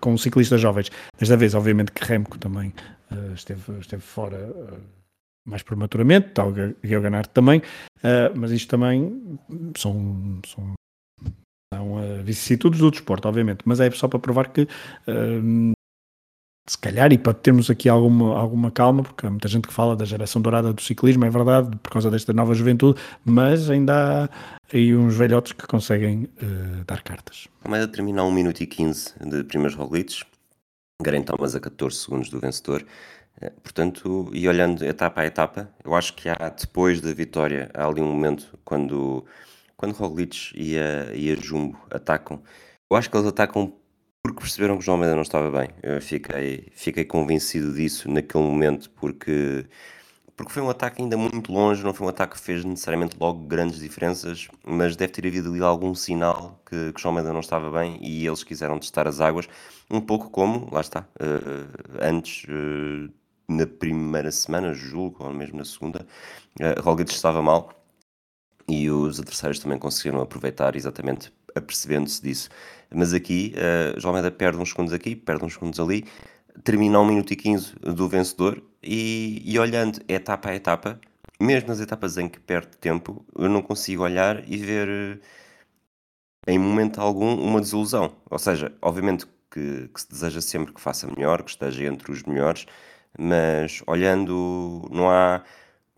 com 0.00 0.16
ciclistas 0.18 0.60
jovens. 0.60 0.90
Desta 1.18 1.36
vez, 1.36 1.54
obviamente, 1.54 1.92
que 1.92 2.04
Remco 2.04 2.36
também 2.38 2.72
uh, 3.12 3.34
esteve, 3.34 3.78
esteve 3.78 4.02
fora 4.02 4.36
uh, 4.36 4.80
mais 5.46 5.62
prematuramente, 5.62 6.30
tal 6.30 6.52
Geoganaert 6.84 7.28
também, 7.30 7.60
mas 8.32 8.52
isto 8.52 8.70
também 8.70 9.40
são, 9.76 10.40
são, 10.46 10.72
são 11.74 12.22
vicissitudes 12.22 12.78
do 12.78 12.92
desporto, 12.92 13.26
obviamente, 13.26 13.62
mas 13.64 13.80
é 13.80 13.90
só 13.90 14.06
para 14.06 14.20
provar 14.20 14.52
que 14.52 14.68
se 16.66 16.78
calhar, 16.78 17.12
e 17.12 17.18
para 17.18 17.34
termos 17.34 17.68
aqui 17.70 17.88
alguma, 17.88 18.38
alguma 18.38 18.70
calma, 18.70 19.02
porque 19.02 19.26
há 19.26 19.30
muita 19.30 19.48
gente 19.48 19.66
que 19.66 19.74
fala 19.74 19.96
da 19.96 20.04
geração 20.04 20.40
dourada 20.40 20.72
do 20.72 20.80
ciclismo, 20.80 21.24
é 21.24 21.30
verdade, 21.30 21.76
por 21.78 21.90
causa 21.90 22.10
desta 22.10 22.32
nova 22.32 22.54
juventude, 22.54 23.00
mas 23.24 23.68
ainda 23.68 24.24
há 24.24 24.28
aí 24.72 24.94
uns 24.94 25.16
velhotes 25.16 25.52
que 25.52 25.66
conseguem 25.66 26.28
uh, 26.40 26.84
dar 26.86 27.02
cartas. 27.02 27.48
Termina 27.92 28.22
a 28.22 28.24
1 28.24 28.30
minuto 28.30 28.60
e 28.60 28.66
15 28.66 29.14
de 29.20 29.44
primeiros 29.44 29.76
Roglic, 29.76 30.22
Garen 31.02 31.22
Thomas 31.22 31.56
a 31.56 31.60
14 31.60 31.96
segundos 31.96 32.30
do 32.30 32.38
vencedor. 32.38 32.86
Eh, 33.40 33.50
portanto, 33.50 34.30
e 34.32 34.46
olhando 34.46 34.84
etapa 34.84 35.22
a 35.22 35.26
etapa, 35.26 35.68
eu 35.84 35.94
acho 35.94 36.14
que 36.14 36.28
há 36.28 36.48
depois 36.48 37.00
da 37.00 37.12
vitória, 37.12 37.70
há 37.74 37.86
ali 37.86 38.00
um 38.00 38.06
momento 38.06 38.56
quando, 38.64 39.24
quando 39.76 39.94
Roglic 39.94 40.52
e 40.54 40.78
a, 40.78 41.12
e 41.12 41.32
a 41.32 41.34
Jumbo 41.34 41.76
atacam. 41.90 42.40
Eu 42.88 42.96
acho 42.96 43.10
que 43.10 43.16
eles 43.16 43.26
atacam 43.26 43.72
porque 44.22 44.40
perceberam 44.40 44.76
que 44.76 44.82
o 44.82 44.84
João 44.84 44.96
Almeida 44.96 45.14
não 45.14 45.22
estava 45.22 45.50
bem. 45.50 45.70
Eu 45.82 46.00
fiquei, 46.00 46.68
fiquei 46.74 47.04
convencido 47.04 47.72
disso 47.74 48.08
naquele 48.08 48.44
momento, 48.44 48.88
porque, 48.90 49.66
porque 50.36 50.52
foi 50.52 50.62
um 50.62 50.70
ataque 50.70 51.02
ainda 51.02 51.16
muito 51.16 51.52
longe, 51.52 51.82
não 51.82 51.92
foi 51.92 52.06
um 52.06 52.10
ataque 52.10 52.36
que 52.36 52.40
fez 52.40 52.64
necessariamente 52.64 53.16
logo 53.18 53.44
grandes 53.46 53.80
diferenças, 53.80 54.48
mas 54.64 54.94
deve 54.96 55.12
ter 55.12 55.26
havido 55.26 55.50
ali 55.50 55.60
algum 55.62 55.94
sinal 55.94 56.60
que, 56.64 56.92
que 56.92 56.98
o 56.98 57.02
João 57.02 57.12
Almeida 57.12 57.32
não 57.32 57.40
estava 57.40 57.70
bem 57.70 57.98
e 58.00 58.26
eles 58.26 58.44
quiseram 58.44 58.78
testar 58.78 59.08
as 59.08 59.20
águas, 59.20 59.48
um 59.90 60.00
pouco 60.00 60.30
como, 60.30 60.68
lá 60.72 60.80
está, 60.80 61.00
uh, 61.20 61.98
antes, 62.00 62.44
uh, 62.44 63.12
na 63.48 63.66
primeira 63.66 64.30
semana, 64.30 64.72
julgo, 64.72 65.24
ou 65.24 65.32
mesmo 65.32 65.58
na 65.58 65.64
segunda, 65.64 66.06
uh, 66.60 67.02
estava 67.02 67.42
mal 67.42 67.70
e 68.68 68.88
os 68.88 69.18
adversários 69.18 69.58
também 69.58 69.78
conseguiram 69.78 70.20
aproveitar 70.20 70.76
exatamente 70.76 71.32
apercebendo-se 71.54 72.22
disso. 72.22 72.48
Mas 72.94 73.14
aqui, 73.14 73.54
uh, 73.56 74.00
João 74.00 74.14
Almeida 74.14 74.30
perde 74.30 74.58
uns 74.58 74.70
segundos 74.70 74.92
aqui, 74.92 75.16
perde 75.16 75.44
uns 75.44 75.54
segundos 75.54 75.80
ali, 75.80 76.04
termina 76.64 77.00
um 77.00 77.06
minuto 77.06 77.32
e 77.32 77.36
15 77.36 77.74
do 77.80 78.08
vencedor 78.08 78.62
e, 78.82 79.42
e 79.44 79.58
olhando 79.58 80.00
etapa 80.08 80.50
a 80.50 80.54
etapa, 80.54 81.00
mesmo 81.40 81.68
nas 81.68 81.80
etapas 81.80 82.18
em 82.18 82.28
que 82.28 82.38
perde 82.38 82.76
tempo, 82.76 83.24
eu 83.36 83.48
não 83.48 83.62
consigo 83.62 84.02
olhar 84.02 84.48
e 84.48 84.56
ver 84.58 85.20
em 86.46 86.58
momento 86.58 87.00
algum 87.00 87.34
uma 87.34 87.60
desilusão. 87.60 88.14
Ou 88.30 88.38
seja, 88.38 88.72
obviamente 88.80 89.26
que, 89.50 89.88
que 89.88 90.00
se 90.00 90.08
deseja 90.08 90.40
sempre 90.40 90.72
que 90.72 90.80
faça 90.80 91.06
melhor, 91.06 91.42
que 91.42 91.50
esteja 91.50 91.84
entre 91.84 92.10
os 92.10 92.22
melhores, 92.24 92.66
mas 93.18 93.82
olhando, 93.86 94.88
não 94.90 95.10
há, 95.10 95.42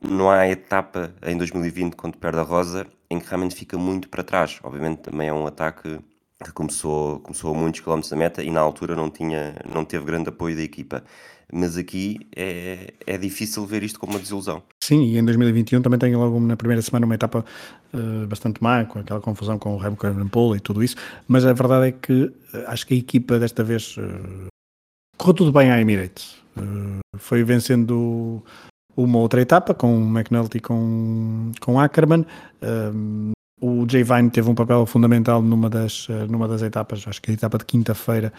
não 0.09 0.31
há 0.31 0.49
etapa 0.49 1.15
em 1.25 1.37
2020 1.37 1.95
quando 1.95 2.17
perde 2.17 2.39
a 2.39 2.43
Rosa 2.43 2.87
em 3.11 3.19
que 3.19 3.27
realmente 3.29 3.55
fica 3.55 3.79
muito 3.79 4.09
para 4.09 4.23
trás. 4.23 4.59
Obviamente 4.63 4.99
também 4.99 5.29
é 5.29 5.33
um 5.33 5.47
ataque 5.47 5.99
que 6.43 6.53
começou, 6.53 7.21
começou 7.21 7.55
a 7.55 7.59
muitos 7.59 7.81
quilómetros 7.81 8.11
da 8.11 8.17
meta 8.17 8.43
e 8.43 8.51
na 8.51 8.61
altura 8.61 8.95
não, 8.95 9.11
tinha, 9.11 9.57
não 9.73 9.85
teve 9.85 10.05
grande 10.05 10.29
apoio 10.29 10.57
da 10.57 10.63
equipa. 10.63 11.03
Mas 11.53 11.77
aqui 11.77 12.27
é, 12.35 12.95
é 13.07 13.19
difícil 13.19 13.65
ver 13.67 13.83
isto 13.83 14.01
como 14.01 14.13
uma 14.13 14.19
desilusão. 14.19 14.63
Sim, 14.83 15.03
e 15.03 15.19
em 15.19 15.25
2021 15.25 15.83
também 15.83 15.99
tem 15.99 16.17
logo 16.17 16.41
na 16.41 16.57
primeira 16.57 16.83
semana 16.83 17.07
uma 17.07 17.15
etapa 17.15 17.45
uh, 17.93 18.27
bastante 18.27 18.63
má, 18.63 18.85
com 18.85 18.99
aquela 18.99 19.21
confusão 19.21 19.59
com 19.59 19.75
o 19.75 19.79
Remco 19.79 20.07
Evenepoel 20.07 20.57
e 20.57 20.61
tudo 20.61 20.83
isso, 20.83 20.97
mas 21.29 21.45
a 21.45 21.53
verdade 21.53 21.89
é 21.89 21.93
que 21.93 22.25
uh, 22.25 22.33
acho 22.67 22.87
que 22.87 22.95
a 22.95 22.97
equipa 22.97 23.39
desta 23.39 23.63
vez 23.63 23.97
uh, 23.99 24.47
correu 25.19 25.35
tudo 25.35 25.53
bem 25.53 25.71
à 25.71 25.81
Emirates. 25.81 26.37
foi 27.19 27.45
vencendo 27.45 28.43
uma 28.97 29.19
outra 29.19 29.41
etapa 29.41 29.75
com 29.75 29.97
o 29.97 30.19
McNulty 30.19 30.59
e 30.59 30.61
com, 30.61 31.53
com 31.61 31.81
Ackerman. 31.81 32.25
O 33.61 33.87
Jay 33.89 34.03
Vine 34.03 34.31
teve 34.31 34.51
um 34.51 34.55
papel 34.55 34.85
fundamental 34.85 35.41
numa 35.41 35.71
das, 35.71 36.07
eh, 36.11 36.27
numa 36.27 36.47
das 36.47 36.61
etapas, 36.61 37.03
acho 37.07 37.23
que 37.23 37.31
a 37.31 37.35
etapa 37.35 37.57
de 37.57 37.65
quinta-feira, 37.65 38.31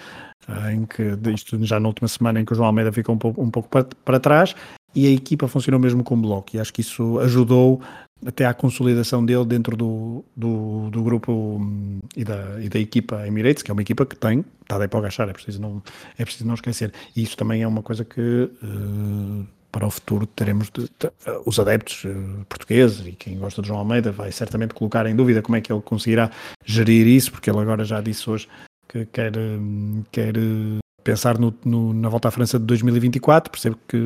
eh, 0.48 0.74
em 0.74 0.86
que, 0.86 1.18
isto 1.34 1.58
já 1.66 1.80
na 1.80 1.88
última 1.88 2.08
semana, 2.08 2.40
em 2.40 2.46
que 2.46 2.54
o 2.54 2.56
João 2.56 2.68
Almeida 2.68 2.92
ficou 2.92 3.16
um 3.16 3.18
pouco, 3.18 3.42
um 3.42 3.50
pouco 3.50 3.68
para, 3.68 3.88
para 4.04 4.20
trás 4.20 4.54
e 4.94 5.08
a 5.08 5.10
equipa 5.10 5.48
funcionou 5.48 5.80
mesmo 5.80 6.04
como 6.04 6.22
bloco 6.22 6.56
e 6.56 6.60
acho 6.60 6.72
que 6.72 6.82
isso 6.82 7.20
ajudou 7.20 7.82
até 8.26 8.46
à 8.46 8.54
consolidação 8.54 9.26
dele 9.26 9.46
dentro 9.46 9.76
do, 9.76 10.24
do, 10.36 10.90
do 10.90 11.04
grupo 11.04 11.32
hum, 11.32 12.00
e 12.16 12.24
da, 12.24 12.62
e 12.62 12.70
da 12.70 12.80
equipa 12.80 13.28
Emirates, 13.28 13.62
que 13.62 13.70
é 13.70 13.74
uma 13.74 13.82
equipa 13.82 14.06
que 14.06 14.16
tem, 14.16 14.46
está 14.62 14.78
daí 14.78 14.88
para 14.88 15.00
agachar, 15.00 15.28
é 15.28 15.34
preciso 15.34 15.62
não, 15.62 15.82
é 16.18 16.24
preciso 16.24 16.46
não 16.46 16.54
esquecer. 16.54 16.94
E 17.16 17.24
isso 17.24 17.36
também 17.36 17.62
é 17.62 17.68
uma 17.68 17.82
coisa 17.82 18.06
que 18.06 18.22
uh, 18.22 19.46
para 19.76 19.86
o 19.86 19.92
futuro 19.92 20.26
teremos 20.26 20.70
de, 20.70 20.84
de, 20.84 21.12
os 21.46 21.60
adeptos 21.60 22.06
uh, 22.06 22.46
portugueses 22.48 23.06
e 23.06 23.12
quem 23.12 23.38
gosta 23.38 23.62
de 23.62 23.68
João 23.68 23.82
Almeida 23.82 24.10
vai 24.10 24.32
certamente 24.32 24.74
colocar 24.74 25.06
em 25.06 25.14
dúvida 25.14 25.42
como 25.42 25.58
é 25.58 25.60
que 25.60 25.70
ele 25.70 25.82
conseguirá 25.82 26.32
gerir 26.64 27.06
isso, 27.06 27.30
porque 27.30 27.50
ele 27.50 27.60
agora 27.60 27.84
já 27.84 28.00
disse 28.00 28.30
hoje 28.30 28.48
que 28.88 29.06
quer, 29.08 29.38
hum, 29.38 30.06
quer 30.14 30.38
eh, 30.38 30.80
pensar 31.06 31.38
no, 31.38 31.54
no, 31.64 31.94
na 31.94 32.10
volta 32.10 32.30
à 32.30 32.32
França 32.32 32.58
de 32.58 32.66
2024, 32.66 33.52
percebo 33.52 33.78
que 33.88 33.98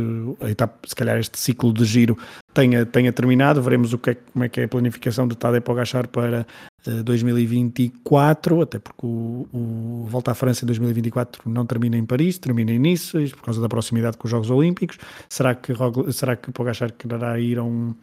a 0.41 0.49
etapa, 0.49 0.77
se 0.85 0.93
calhar 0.93 1.17
este 1.17 1.39
ciclo 1.39 1.73
de 1.73 1.85
giro 1.85 2.17
tenha, 2.53 2.85
tenha 2.85 3.13
terminado, 3.13 3.61
veremos 3.63 3.93
o 3.93 3.97
que 3.97 4.09
é, 4.09 4.15
como 4.15 4.43
é 4.43 4.49
que 4.49 4.59
é 4.59 4.65
a 4.65 4.67
planificação 4.67 5.25
de 5.25 5.37
Tadej 5.37 5.61
Pogacar 5.61 6.09
para 6.09 6.45
uh, 6.85 6.89
eh, 6.89 7.03
2024, 7.03 8.61
até 8.61 8.79
porque 8.79 9.05
o, 9.05 9.47
o, 9.53 10.05
Volta 10.09 10.31
à 10.31 10.35
França 10.35 10.65
em 10.65 10.67
2024 10.67 11.49
não 11.49 11.65
termina 11.65 11.95
em 11.97 12.05
Paris, 12.05 12.37
termina 12.37 12.71
em 12.71 12.79
Nice, 12.79 13.29
por 13.29 13.43
causa 13.43 13.61
da 13.61 13.69
proximidade 13.69 14.17
com 14.17 14.25
os 14.25 14.31
Jogos 14.31 14.49
Olímpicos, 14.49 14.97
será 15.29 15.55
que, 15.55 15.73
será 16.11 16.35
que 16.35 16.51
Pogacar 16.51 16.91
quererá 16.91 17.39
ir 17.39 17.59
a 17.59 17.63
um, 17.63 17.95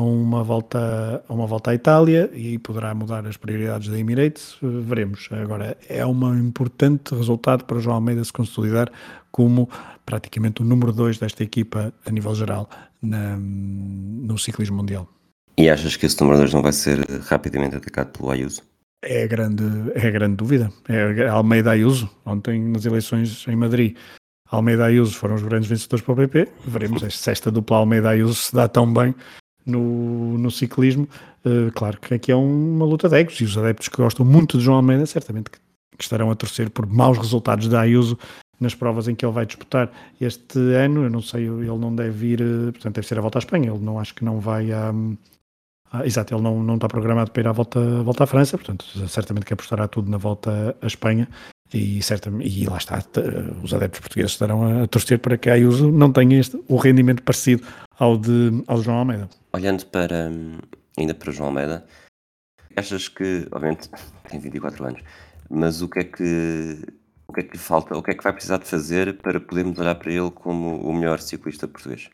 a 0.00 0.02
uma 0.02 0.42
volta, 0.42 1.22
a 1.28 1.32
uma 1.32 1.46
volta 1.46 1.70
à 1.70 1.74
Itália 1.74 2.30
e 2.32 2.58
poderá 2.58 2.94
mudar 2.94 3.26
as 3.26 3.36
prioridades 3.36 3.88
da 3.88 3.98
Emirates, 3.98 4.56
veremos. 4.62 5.28
Agora, 5.30 5.76
é 5.88 6.04
um 6.06 6.38
importante 6.38 7.14
resultado 7.14 7.64
para 7.64 7.76
o 7.76 7.80
João 7.80 7.96
Almeida 7.96 8.24
se 8.24 8.32
consolidar 8.32 8.90
como 9.30 9.68
praticamente 10.06 10.62
o 10.62 10.64
número 10.64 10.92
2 10.92 11.18
desta 11.18 11.42
equipa 11.42 11.92
a 12.04 12.10
nível 12.10 12.34
geral 12.34 12.68
na, 13.02 13.36
no 13.36 14.38
ciclismo 14.38 14.78
mundial. 14.78 15.06
E 15.58 15.68
achas 15.68 15.96
que 15.96 16.06
esse 16.06 16.18
número 16.20 16.38
2 16.38 16.54
não 16.54 16.62
vai 16.62 16.72
ser 16.72 16.98
rapidamente 17.28 17.76
atacado 17.76 18.18
pelo 18.18 18.30
Ayuso? 18.30 18.62
É 19.02 19.24
a 19.24 19.26
grande, 19.26 19.64
é 19.94 20.08
a 20.08 20.10
grande 20.10 20.36
dúvida. 20.36 20.72
É 20.88 21.28
Almeida 21.28 21.72
Ayuso, 21.72 22.08
ontem 22.24 22.60
nas 22.60 22.86
eleições 22.86 23.46
em 23.46 23.56
Madrid. 23.56 23.96
Almeida 24.50 24.86
Ayuso 24.86 25.14
foram 25.14 25.34
os 25.34 25.42
grandes 25.42 25.68
vencedores 25.68 26.04
para 26.04 26.12
o 26.12 26.16
PP. 26.16 26.48
Veremos 26.66 27.02
se 27.14 27.30
esta 27.30 27.50
dupla 27.50 27.76
Almeida 27.76 28.08
Ayuso 28.08 28.34
se 28.34 28.54
dá 28.54 28.66
tão 28.66 28.92
bem 28.92 29.14
no, 29.70 30.38
no 30.38 30.50
ciclismo. 30.50 31.08
Uh, 31.44 31.72
claro 31.72 31.98
que 31.98 32.14
aqui 32.14 32.30
é 32.30 32.36
uma 32.36 32.84
luta 32.84 33.08
de 33.08 33.16
egos 33.16 33.40
e 33.40 33.44
os 33.44 33.56
adeptos 33.56 33.88
que 33.88 33.96
gostam 33.96 34.26
muito 34.26 34.58
de 34.58 34.64
João 34.64 34.76
Almeida 34.76 35.06
certamente 35.06 35.50
que, 35.50 35.58
que 35.96 36.04
estarão 36.04 36.30
a 36.30 36.34
torcer 36.34 36.68
por 36.68 36.86
maus 36.86 37.16
resultados 37.16 37.68
da 37.68 37.80
Ayuso 37.80 38.18
nas 38.60 38.74
provas 38.74 39.08
em 39.08 39.14
que 39.14 39.24
ele 39.24 39.32
vai 39.32 39.46
disputar 39.46 39.90
este 40.20 40.58
ano. 40.74 41.04
Eu 41.04 41.10
não 41.10 41.22
sei, 41.22 41.44
ele 41.44 41.78
não 41.78 41.94
deve 41.94 42.26
ir, 42.26 42.40
eh, 42.42 42.70
portanto, 42.70 42.96
deve 42.96 43.06
ser 43.06 43.18
a 43.18 43.22
volta 43.22 43.38
à 43.38 43.40
Espanha. 43.40 43.70
Ele 43.70 43.82
não 43.82 43.98
acho 43.98 44.14
que 44.14 44.24
não 44.24 44.38
vai 44.38 44.70
a. 44.70 44.92
exato, 46.04 46.34
ele 46.34 46.42
não, 46.42 46.62
não 46.62 46.74
está 46.74 46.86
programado 46.86 47.30
para 47.30 47.42
ir 47.42 47.48
à 47.48 47.52
volta, 47.52 47.80
volta 48.02 48.24
à 48.24 48.26
França, 48.26 48.58
portanto, 48.58 48.84
certamente 49.08 49.46
que 49.46 49.54
apostará 49.54 49.88
tudo 49.88 50.10
na 50.10 50.18
volta 50.18 50.76
à 50.80 50.86
Espanha. 50.86 51.26
E, 51.72 52.02
certamente, 52.02 52.48
e 52.48 52.66
lá 52.66 52.78
está, 52.78 53.00
os 53.62 53.72
adeptos 53.72 54.00
portugueses 54.00 54.32
estarão 54.32 54.82
a 54.82 54.88
torcer 54.88 55.20
para 55.20 55.38
que 55.38 55.48
a 55.48 55.52
Ayuso 55.52 55.88
não 55.90 56.10
tenha 56.12 56.38
este, 56.38 56.60
o 56.66 56.76
rendimento 56.76 57.22
parecido 57.22 57.62
ao 58.00 58.16
de, 58.16 58.64
ao 58.66 58.78
de 58.78 58.84
João 58.84 58.98
Almeida. 58.98 59.28
Olhando 59.52 59.86
para, 59.86 60.30
ainda 60.98 61.14
para 61.14 61.30
João 61.30 61.50
Almeida, 61.50 61.86
achas 62.74 63.08
que, 63.08 63.46
obviamente, 63.52 63.88
tem 64.28 64.40
24 64.40 64.86
anos, 64.86 65.02
mas 65.48 65.82
o 65.82 65.88
que 65.88 66.00
é 66.00 66.04
que 66.04 66.82
o 67.28 67.32
que 67.32 67.40
é 67.40 67.42
que 67.44 67.52
lhe 67.52 67.62
falta, 67.62 67.96
o 67.96 68.02
que 68.02 68.10
é 68.10 68.14
que 68.14 68.24
vai 68.24 68.32
precisar 68.32 68.56
de 68.56 68.64
fazer 68.64 69.16
para 69.18 69.38
podermos 69.38 69.78
olhar 69.78 69.94
para 69.94 70.10
ele 70.10 70.32
como 70.32 70.80
o 70.80 70.92
melhor 70.92 71.20
ciclista 71.20 71.68
português? 71.68 72.10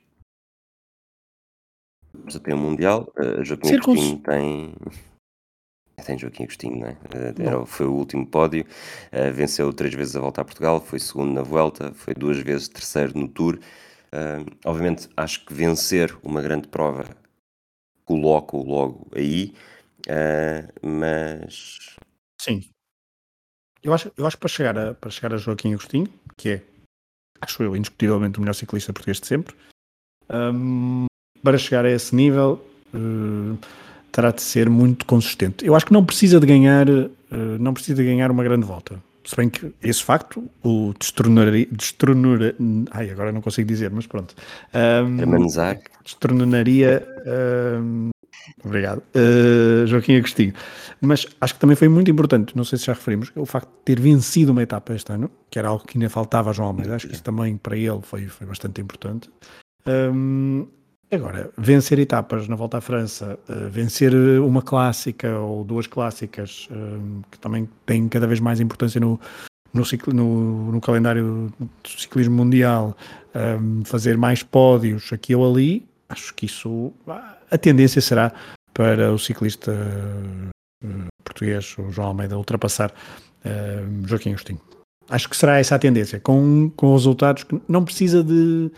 Já 2.26 2.38
tem 2.38 2.54
um 2.54 2.58
Mundial, 2.58 3.10
uh, 3.18 3.42
Joaquim 3.42 3.74
Agostinho 3.74 4.18
tem. 4.18 4.74
Tem 6.04 6.18
Joaquim 6.18 6.42
Agostinho, 6.42 6.80
não 6.80 6.88
é? 6.88 6.92
Uh, 6.92 7.42
era, 7.42 7.66
foi 7.66 7.86
o 7.86 7.94
último 7.94 8.26
pódio, 8.26 8.66
uh, 9.12 9.32
venceu 9.32 9.72
três 9.72 9.94
vezes 9.94 10.14
a 10.14 10.20
volta 10.20 10.42
a 10.42 10.44
Portugal, 10.44 10.78
foi 10.78 10.98
segundo 10.98 11.32
na 11.32 11.42
volta, 11.42 11.92
foi 11.94 12.12
duas 12.12 12.38
vezes 12.38 12.68
terceiro 12.68 13.18
no 13.18 13.26
Tour. 13.26 13.58
Uh, 14.16 14.50
obviamente, 14.64 15.10
acho 15.14 15.44
que 15.44 15.52
vencer 15.52 16.16
uma 16.22 16.40
grande 16.40 16.68
prova 16.68 17.04
coloco 18.06 18.56
logo 18.62 19.06
aí, 19.14 19.52
uh, 20.08 20.86
mas. 20.88 21.96
Sim. 22.40 22.64
Eu 23.82 23.92
acho, 23.92 24.10
eu 24.16 24.26
acho 24.26 24.36
que 24.36 24.40
para 24.40 24.48
chegar, 24.48 24.78
a, 24.78 24.94
para 24.94 25.10
chegar 25.10 25.34
a 25.34 25.36
Joaquim 25.36 25.74
Agostinho, 25.74 26.08
que 26.34 26.48
é, 26.48 26.62
acho 27.42 27.62
eu, 27.62 27.76
indiscutivelmente 27.76 28.38
o 28.38 28.40
melhor 28.40 28.54
ciclista 28.54 28.90
português 28.90 29.20
de 29.20 29.26
sempre, 29.26 29.54
um, 30.30 31.04
para 31.42 31.58
chegar 31.58 31.84
a 31.84 31.90
esse 31.90 32.16
nível. 32.16 32.64
Uh, 32.94 33.58
terá 34.10 34.30
de 34.30 34.40
ser 34.40 34.70
muito 34.70 35.04
consistente. 35.04 35.66
Eu 35.66 35.74
acho 35.74 35.84
que 35.84 35.92
não 35.92 36.02
precisa 36.02 36.40
de 36.40 36.46
ganhar, 36.46 36.86
não 37.60 37.74
precisa 37.74 38.02
de 38.02 38.08
ganhar 38.08 38.30
uma 38.30 38.42
grande 38.42 38.64
volta. 38.64 38.98
Se 39.26 39.34
bem 39.36 39.50
que 39.50 39.74
esse 39.82 40.04
facto 40.04 40.48
o 40.62 40.94
destronaria. 40.98 41.66
destronaria 41.72 42.54
ai, 42.92 43.10
agora 43.10 43.32
não 43.32 43.40
consigo 43.42 43.66
dizer, 43.66 43.90
mas 43.90 44.06
pronto. 44.06 44.36
Um, 44.72 45.16
destronaria. 46.04 47.06
Um, 47.82 48.10
obrigado. 48.64 49.02
Uh, 49.14 49.84
Joaquim 49.86 50.16
Agostinho. 50.16 50.54
Mas 51.00 51.26
acho 51.40 51.54
que 51.54 51.60
também 51.60 51.76
foi 51.76 51.88
muito 51.88 52.08
importante, 52.08 52.56
não 52.56 52.64
sei 52.64 52.78
se 52.78 52.86
já 52.86 52.92
referimos, 52.92 53.32
o 53.34 53.44
facto 53.44 53.68
de 53.68 53.82
ter 53.84 54.00
vencido 54.00 54.52
uma 54.52 54.62
etapa 54.62 54.94
este 54.94 55.12
ano, 55.12 55.30
que 55.50 55.58
era 55.58 55.68
algo 55.68 55.84
que 55.84 55.98
ainda 55.98 56.08
faltava 56.08 56.50
a 56.50 56.52
João 56.52 56.68
Almeida. 56.68 56.94
Acho 56.94 57.08
que 57.08 57.14
isso 57.14 57.22
também 57.24 57.56
para 57.56 57.76
ele 57.76 58.00
foi, 58.02 58.28
foi 58.28 58.46
bastante 58.46 58.80
importante. 58.80 59.28
Um, 59.86 60.68
Agora, 61.10 61.50
vencer 61.56 62.00
etapas 62.00 62.48
na 62.48 62.56
volta 62.56 62.78
à 62.78 62.80
França, 62.80 63.38
uh, 63.48 63.70
vencer 63.70 64.12
uma 64.40 64.60
clássica 64.60 65.38
ou 65.38 65.62
duas 65.62 65.86
clássicas, 65.86 66.68
uh, 66.70 67.22
que 67.30 67.38
também 67.38 67.68
têm 67.84 68.08
cada 68.08 68.26
vez 68.26 68.40
mais 68.40 68.58
importância 68.58 69.00
no, 69.00 69.20
no, 69.72 69.84
ciclo, 69.84 70.12
no, 70.12 70.72
no 70.72 70.80
calendário 70.80 71.52
do 71.58 71.88
ciclismo 71.88 72.34
mundial, 72.34 72.96
fazer 73.84 74.16
mais 74.16 74.42
pódios 74.42 75.12
aqui 75.12 75.34
ou 75.34 75.48
ali, 75.48 75.86
acho 76.08 76.32
que 76.34 76.46
isso, 76.46 76.90
a 77.50 77.58
tendência 77.58 78.00
será 78.00 78.32
para 78.72 79.12
o 79.12 79.18
ciclista 79.18 79.72
português, 81.22 81.76
o 81.78 81.90
João 81.90 82.08
Almeida, 82.08 82.38
ultrapassar 82.38 82.90
Joaquim 84.06 84.30
Agostinho. 84.30 84.60
Acho 85.10 85.28
que 85.28 85.36
será 85.36 85.58
essa 85.58 85.74
a 85.74 85.78
tendência, 85.78 86.18
com, 86.18 86.72
com 86.74 86.94
resultados 86.94 87.44
que 87.44 87.60
não 87.68 87.84
precisa 87.84 88.24
de 88.24 88.72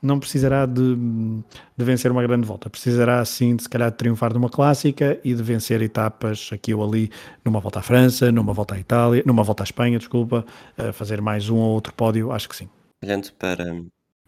não 0.00 0.18
precisará 0.18 0.66
de, 0.66 0.96
de, 0.96 1.84
vencer 1.84 2.10
uma 2.10 2.22
grande 2.22 2.46
volta, 2.46 2.70
precisará 2.70 3.24
sim 3.24 3.56
de 3.56 3.62
se 3.62 3.68
calhar 3.68 3.90
de 3.90 3.96
triunfar 3.96 4.32
de 4.32 4.38
uma 4.38 4.48
clássica 4.48 5.18
e 5.24 5.34
de 5.34 5.42
vencer 5.42 5.82
etapas 5.82 6.50
aqui 6.52 6.72
ou 6.72 6.84
ali 6.84 7.10
numa 7.44 7.60
volta 7.60 7.80
à 7.80 7.82
França, 7.82 8.30
numa 8.30 8.52
volta 8.52 8.74
à 8.74 8.78
Itália, 8.78 9.22
numa 9.26 9.42
volta 9.42 9.62
à 9.62 9.64
Espanha, 9.64 9.98
desculpa, 9.98 10.44
fazer 10.92 11.20
mais 11.20 11.48
um 11.48 11.56
ou 11.56 11.74
outro 11.74 11.92
pódio, 11.92 12.32
acho 12.32 12.48
que 12.48 12.56
sim. 12.56 12.68
Olhando 13.02 13.32
para, 13.34 13.64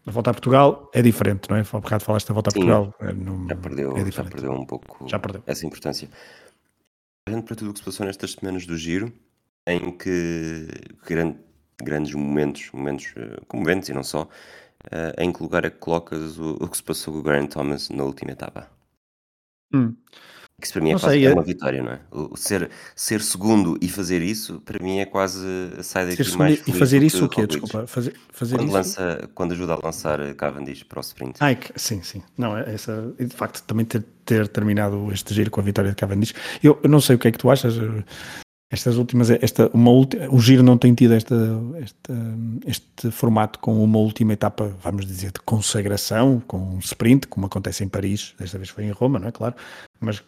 A 0.05 0.11
volta 0.11 0.31
a 0.31 0.33
Portugal 0.33 0.89
é 0.93 1.01
diferente, 1.01 1.49
não 1.49 1.57
é? 1.57 1.61
Há 1.61 1.79
bocado 1.79 2.03
falaste 2.03 2.27
da 2.27 2.33
volta 2.33 2.49
a 2.49 2.53
Portugal. 2.53 2.95
É, 2.99 3.13
não, 3.13 3.47
já, 3.47 3.55
perdeu, 3.55 3.97
é 3.97 4.11
já 4.11 4.23
perdeu 4.23 4.51
um 4.51 4.65
pouco 4.65 5.07
já 5.07 5.19
perdeu. 5.19 5.43
essa 5.45 5.65
importância. 5.65 6.09
Olhando 7.27 7.43
para 7.43 7.55
tudo 7.55 7.69
o 7.69 7.73
que 7.73 7.79
se 7.79 7.85
passou 7.85 8.05
nestas 8.05 8.31
semanas 8.31 8.65
do 8.65 8.75
Giro, 8.75 9.13
em 9.67 9.91
que 9.91 10.67
grande, 11.05 11.37
grandes 11.83 12.13
momentos, 12.15 12.69
momentos 12.73 13.13
uh, 13.15 13.45
comoventes 13.47 13.89
e 13.89 13.93
não 13.93 14.03
só, 14.03 14.27
uh, 14.87 15.21
em 15.21 15.31
que 15.31 15.41
lugar 15.41 15.65
é 15.65 15.69
que 15.69 15.77
colocas 15.77 16.37
o, 16.37 16.57
o 16.59 16.67
que 16.67 16.77
se 16.77 16.83
passou 16.83 17.13
com 17.13 17.19
o 17.19 17.23
Grant 17.23 17.51
Thomas 17.51 17.89
na 17.89 18.03
última 18.03 18.31
etapa? 18.31 18.67
Hum. 19.73 19.95
Que 20.59 20.67
isso 20.67 20.73
para 20.73 20.83
mim 20.83 20.89
é, 20.91 20.93
quase, 20.93 21.05
sei, 21.07 21.25
é 21.25 21.33
uma 21.33 21.41
vitória, 21.41 21.81
não 21.81 21.91
é? 21.91 21.99
O 22.11 22.37
ser, 22.37 22.69
ser 22.95 23.21
segundo 23.21 23.79
e 23.81 23.89
fazer 23.89 24.21
isso, 24.21 24.61
para 24.61 24.81
mim 24.83 24.99
é 24.99 25.05
quase 25.05 25.43
sai 25.81 26.05
daqui 26.05 26.23
ser 26.23 26.37
mais 26.37 26.61
E 26.67 26.71
fazer 26.71 27.01
isso 27.01 27.25
o 27.25 27.29
quê? 27.29 27.47
Desculpa, 27.47 27.87
fazer, 27.87 28.15
fazer 28.31 28.57
quando 28.57 28.67
isso? 28.67 28.77
Lança, 28.77 29.29
quando 29.33 29.51
ajuda 29.53 29.73
a 29.73 29.79
lançar 29.83 30.35
Cavendish 30.35 30.83
para 30.83 30.99
o 30.99 31.01
sprint. 31.01 31.37
Ai, 31.39 31.57
sim, 31.75 32.03
sim. 32.03 32.21
Não, 32.37 32.55
é 32.55 32.75
essa, 32.75 33.11
de 33.19 33.35
facto, 33.35 33.63
também 33.63 33.85
ter, 33.87 34.05
ter 34.23 34.47
terminado 34.49 35.11
este 35.11 35.33
giro 35.33 35.49
com 35.49 35.61
a 35.61 35.63
vitória 35.63 35.89
de 35.89 35.95
Cavendish. 35.95 36.35
Eu, 36.61 36.79
eu 36.83 36.89
não 36.89 37.01
sei 37.01 37.15
o 37.15 37.19
que 37.19 37.27
é 37.27 37.31
que 37.31 37.39
tu 37.39 37.49
achas, 37.49 37.73
estas 38.71 38.95
últimas, 38.95 39.29
esta, 39.29 39.69
uma 39.73 39.91
o 39.91 40.39
giro 40.39 40.63
não 40.63 40.77
tem 40.77 40.93
tido 40.93 41.13
esta, 41.13 41.35
esta, 41.75 42.13
este 42.65 43.11
formato 43.11 43.59
com 43.59 43.83
uma 43.83 43.97
última 43.99 44.31
etapa, 44.31 44.71
vamos 44.81 45.05
dizer, 45.05 45.31
de 45.31 45.41
consagração, 45.41 46.41
com 46.47 46.57
um 46.57 46.79
sprint, 46.79 47.27
como 47.27 47.47
acontece 47.47 47.83
em 47.83 47.89
Paris, 47.89 48.33
desta 48.39 48.57
vez 48.57 48.69
foi 48.69 48.85
em 48.85 48.91
Roma, 48.91 49.19
não 49.19 49.27
é 49.27 49.31
claro, 49.31 49.55
mas 49.99 50.23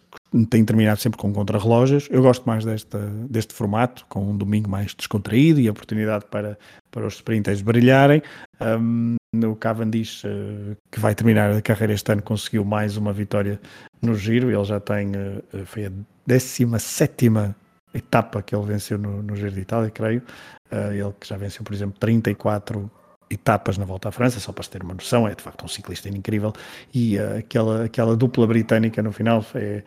tem 0.50 0.62
terminado 0.62 1.00
sempre 1.00 1.18
com 1.18 1.32
contrarrelógios. 1.32 2.06
Eu 2.10 2.20
gosto 2.20 2.44
mais 2.44 2.66
desta, 2.66 2.98
deste 3.30 3.54
formato, 3.54 4.04
com 4.10 4.30
um 4.30 4.36
domingo 4.36 4.68
mais 4.68 4.94
descontraído 4.94 5.58
e 5.58 5.70
oportunidade 5.70 6.26
para, 6.30 6.58
para 6.90 7.06
os 7.06 7.14
sprinters 7.14 7.62
brilharem. 7.62 8.22
Um, 8.60 9.16
no 9.32 9.56
Cavendish, 9.56 10.22
uh, 10.24 10.76
que 10.92 11.00
vai 11.00 11.14
terminar 11.14 11.50
a 11.50 11.62
carreira 11.62 11.94
este 11.94 12.12
ano, 12.12 12.22
conseguiu 12.22 12.64
mais 12.64 12.96
uma 12.96 13.12
vitória 13.12 13.58
no 14.00 14.14
giro, 14.14 14.50
ele 14.50 14.64
já 14.64 14.78
tem, 14.78 15.08
uh, 15.08 15.66
foi 15.66 15.86
a 15.86 15.92
17 16.26 17.30
etapa 17.94 18.42
que 18.42 18.54
ele 18.54 18.64
venceu 18.66 18.98
no, 18.98 19.22
no 19.22 19.36
Giro 19.36 19.52
de 19.52 19.60
Itália, 19.60 19.90
creio. 19.90 20.22
Uh, 20.72 20.92
ele 20.92 21.12
que 21.20 21.28
já 21.28 21.36
venceu, 21.36 21.62
por 21.62 21.72
exemplo, 21.72 21.98
34 21.98 22.90
etapas 23.30 23.78
na 23.78 23.84
volta 23.84 24.08
à 24.08 24.12
França, 24.12 24.40
só 24.40 24.52
para 24.52 24.64
se 24.64 24.70
ter 24.70 24.82
uma 24.82 24.94
noção, 24.94 25.26
é 25.26 25.34
de 25.34 25.42
facto 25.42 25.64
um 25.64 25.68
ciclista 25.68 26.08
incrível. 26.08 26.52
E 26.92 27.18
uh, 27.18 27.38
aquela, 27.38 27.84
aquela 27.84 28.16
dupla 28.16 28.46
britânica 28.46 29.02
no 29.02 29.12
final 29.12 29.42
foi, 29.42 29.84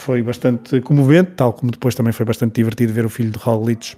foi 0.00 0.22
bastante 0.22 0.80
comovente, 0.80 1.32
tal 1.32 1.52
como 1.52 1.70
depois 1.70 1.94
também 1.94 2.12
foi 2.12 2.26
bastante 2.26 2.54
divertido 2.54 2.92
ver 2.92 3.04
o 3.04 3.10
filho 3.10 3.30
de 3.30 3.38
Roglic 3.38 3.96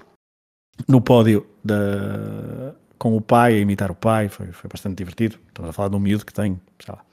no 0.88 1.00
pódio 1.00 1.46
da, 1.64 2.74
com 2.98 3.16
o 3.16 3.20
pai, 3.20 3.54
a 3.54 3.58
imitar 3.58 3.90
o 3.90 3.94
pai, 3.94 4.28
foi, 4.28 4.46
foi 4.52 4.68
bastante 4.68 4.96
divertido. 4.96 5.38
Estamos 5.48 5.70
a 5.70 5.72
falar 5.72 5.88
de 5.88 5.96
um 5.96 6.00
miúdo 6.00 6.24
que 6.24 6.32
tem, 6.32 6.60
sei 6.84 6.94
lá, 6.94 7.04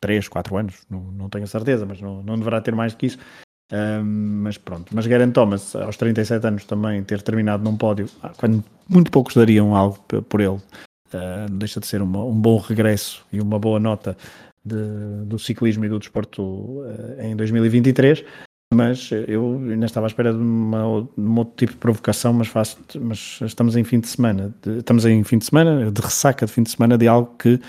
3, 0.00 0.28
4 0.28 0.56
anos, 0.56 0.86
não, 0.90 1.00
não 1.00 1.28
tenho 1.28 1.44
a 1.44 1.48
certeza, 1.48 1.86
mas 1.86 2.00
não, 2.00 2.22
não 2.22 2.38
deverá 2.38 2.60
ter 2.60 2.74
mais 2.74 2.92
do 2.92 2.98
que 2.98 3.06
isso. 3.06 3.18
Mas 4.42 4.58
pronto, 4.58 4.94
mas 4.94 5.06
Garen 5.06 5.30
Thomas, 5.30 5.74
aos 5.74 5.96
37 5.96 6.46
anos 6.46 6.64
também, 6.64 7.02
ter 7.02 7.22
terminado 7.22 7.64
num 7.64 7.74
pódio, 7.74 8.06
ah, 8.22 8.32
quando 8.36 8.62
muito 8.86 9.10
poucos 9.10 9.34
dariam 9.34 9.74
algo 9.74 9.98
por 10.28 10.40
ele, 10.42 10.60
uh, 11.14 11.50
deixa 11.50 11.80
de 11.80 11.86
ser 11.86 12.02
uma, 12.02 12.22
um 12.22 12.38
bom 12.38 12.58
regresso 12.58 13.24
e 13.32 13.40
uma 13.40 13.58
boa 13.58 13.80
nota 13.80 14.14
de, 14.64 15.24
do 15.24 15.38
ciclismo 15.38 15.84
e 15.84 15.88
do 15.88 15.98
desporto 15.98 16.42
uh, 16.42 17.20
em 17.20 17.34
2023. 17.34 18.24
Mas 18.74 19.10
eu 19.28 19.58
ainda 19.70 19.84
estava 19.84 20.06
à 20.06 20.08
espera 20.08 20.32
de, 20.32 20.38
uma, 20.38 21.06
de 21.16 21.20
um 21.20 21.38
outro 21.38 21.54
tipo 21.56 21.72
de 21.72 21.78
provocação, 21.78 22.32
mas, 22.32 22.48
faço, 22.48 22.78
mas 22.98 23.38
estamos 23.42 23.76
em 23.76 23.84
fim 23.84 24.00
de 24.00 24.08
semana, 24.08 24.54
de, 24.62 24.78
estamos 24.78 25.04
em 25.04 25.22
fim 25.24 25.36
de 25.36 25.44
semana, 25.44 25.90
de 25.90 26.00
ressaca 26.00 26.46
de 26.46 26.52
fim 26.52 26.62
de 26.62 26.70
semana 26.70 26.96
de 26.96 27.06
algo 27.06 27.34
que, 27.38 27.60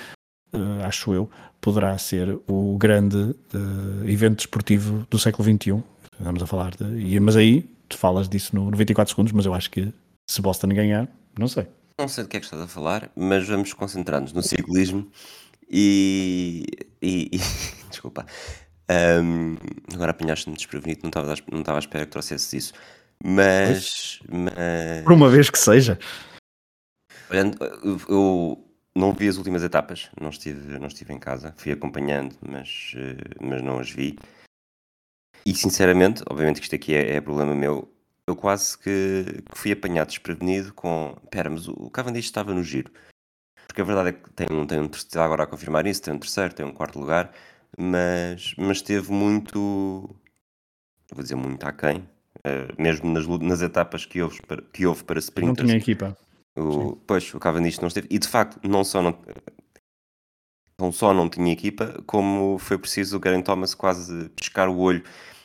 uh, 0.53 0.83
acho 0.85 1.13
eu, 1.13 1.29
poderá 1.59 1.97
ser 1.97 2.39
o 2.47 2.77
grande 2.77 3.17
uh, 3.17 4.07
evento 4.07 4.37
desportivo 4.37 5.05
do 5.09 5.19
século 5.19 5.43
XXI, 5.43 5.83
Estamos 6.17 6.43
a 6.43 6.47
falar 6.47 6.75
de. 6.75 7.19
Mas 7.19 7.35
aí 7.35 7.69
tu 7.89 7.97
falas 7.97 8.29
disso 8.29 8.55
no 8.55 8.71
94 8.71 9.11
segundos, 9.11 9.33
mas 9.33 9.45
eu 9.45 9.53
acho 9.53 9.69
que 9.69 9.93
se 10.29 10.41
Boston 10.41 10.69
ganhar, 10.69 11.07
não 11.37 11.47
sei. 11.47 11.67
Não 11.99 12.07
sei 12.07 12.23
do 12.23 12.29
que 12.29 12.37
é 12.37 12.39
que 12.39 12.45
estás 12.45 12.61
a 12.61 12.67
falar, 12.67 13.09
mas 13.15 13.47
vamos 13.47 13.73
concentrar-nos 13.73 14.33
no 14.33 14.41
ciclismo 14.41 15.09
e. 15.69 16.65
e, 17.01 17.29
e 17.33 17.37
desculpa. 17.89 18.25
Um, 18.89 19.55
agora 19.93 20.11
apanhaste-me 20.11 20.55
desprevenido, 20.55 21.01
não 21.03 21.09
estava, 21.09 21.35
não 21.51 21.59
estava 21.59 21.77
à 21.77 21.79
espera 21.79 22.05
que 22.05 22.11
trouxesse 22.11 22.57
isso. 22.57 22.73
Mas, 23.23 24.19
mas. 24.29 25.03
Por 25.03 25.13
uma 25.13 25.29
vez 25.29 25.49
que 25.49 25.57
seja. 25.57 25.97
Olhando, 27.29 27.57
eu 28.09 28.63
não 28.95 29.13
vi 29.13 29.27
as 29.27 29.37
últimas 29.37 29.63
etapas, 29.63 30.09
não 30.19 30.29
estive, 30.29 30.77
não 30.77 30.87
estive 30.87 31.13
em 31.13 31.19
casa, 31.19 31.53
fui 31.57 31.71
acompanhando, 31.71 32.35
mas, 32.47 32.93
mas 33.41 33.61
não 33.61 33.79
as 33.79 33.89
vi. 33.89 34.17
E 35.45 35.53
sinceramente, 35.53 36.23
obviamente 36.29 36.57
que 36.59 36.65
isto 36.65 36.75
aqui 36.75 36.93
é, 36.93 37.15
é 37.15 37.21
problema 37.21 37.53
meu, 37.53 37.91
eu 38.27 38.35
quase 38.35 38.77
que, 38.77 39.43
que 39.51 39.57
fui 39.57 39.71
apanhado 39.71 40.07
desprevenido 40.07 40.73
com. 40.73 41.15
Pera, 41.29 41.49
mas 41.49 41.67
o 41.67 41.89
Cavendish 41.89 42.25
estava 42.25 42.53
no 42.53 42.63
giro. 42.63 42.91
Porque 43.67 43.81
a 43.81 43.83
verdade 43.83 44.09
é 44.09 44.11
que 44.13 44.29
tem 44.31 44.47
um, 44.51 44.65
tem 44.65 44.79
um 44.79 44.87
terceiro, 44.87 45.21
agora 45.21 45.43
a 45.43 45.47
confirmar 45.47 45.85
isso, 45.85 46.01
tem 46.01 46.13
um 46.13 46.19
terceiro, 46.19 46.53
tem 46.53 46.65
um 46.65 46.71
quarto 46.71 46.99
lugar, 46.99 47.31
mas, 47.77 48.53
mas 48.57 48.81
teve 48.81 49.11
muito. 49.11 49.59
Vou 51.11 51.21
dizer 51.21 51.35
muito 51.35 51.65
aquém, 51.65 51.97
uh, 51.97 52.81
mesmo 52.81 53.11
nas, 53.11 53.27
nas 53.27 53.61
etapas 53.61 54.05
que 54.05 54.21
houve 54.21 54.41
para, 54.43 54.61
que 54.61 54.85
houve 54.85 55.03
para 55.03 55.19
sprinters. 55.19 55.57
Não 55.57 55.65
tinha 55.65 55.77
equipa. 55.77 56.17
O, 56.55 56.95
pois, 56.95 57.33
o 57.33 57.39
Cavendish 57.39 57.79
não 57.79 57.87
esteve. 57.87 58.07
E 58.09 58.17
de 58.17 58.27
facto, 58.27 58.59
não 58.67 58.83
só 58.83 59.01
não, 59.01 59.17
não 60.79 60.91
só 60.91 61.13
não 61.13 61.27
tinha 61.27 61.51
equipa, 61.51 62.01
como 62.05 62.57
foi 62.57 62.77
preciso 62.77 63.17
o 63.17 63.19
Garen 63.19 63.41
Thomas 63.41 63.73
quase 63.73 64.29
pescar 64.29 64.69
o 64.69 64.77
olho 64.77 65.03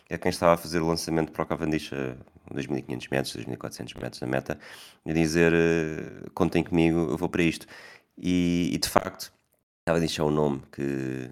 é 0.08 0.16
quem 0.16 0.30
estava 0.30 0.54
a 0.54 0.56
fazer 0.56 0.80
o 0.80 0.86
lançamento 0.86 1.32
para 1.32 1.42
o 1.42 1.46
Cavendish 1.46 1.92
a 1.92 2.16
2.500 2.54 3.08
metros, 3.10 3.36
2.400 3.36 4.00
metros 4.00 4.20
da 4.20 4.26
meta, 4.26 4.58
a 5.06 5.12
dizer 5.12 5.52
uh, 5.52 6.30
contem 6.32 6.64
comigo, 6.64 6.98
eu 7.10 7.16
vou 7.16 7.28
para 7.28 7.42
isto. 7.42 7.66
E, 8.16 8.70
e 8.72 8.78
de 8.78 8.88
facto, 8.88 9.32
Cavendish 9.86 10.18
é 10.18 10.22
um 10.22 10.30
nome 10.30 10.62
que 10.72 11.30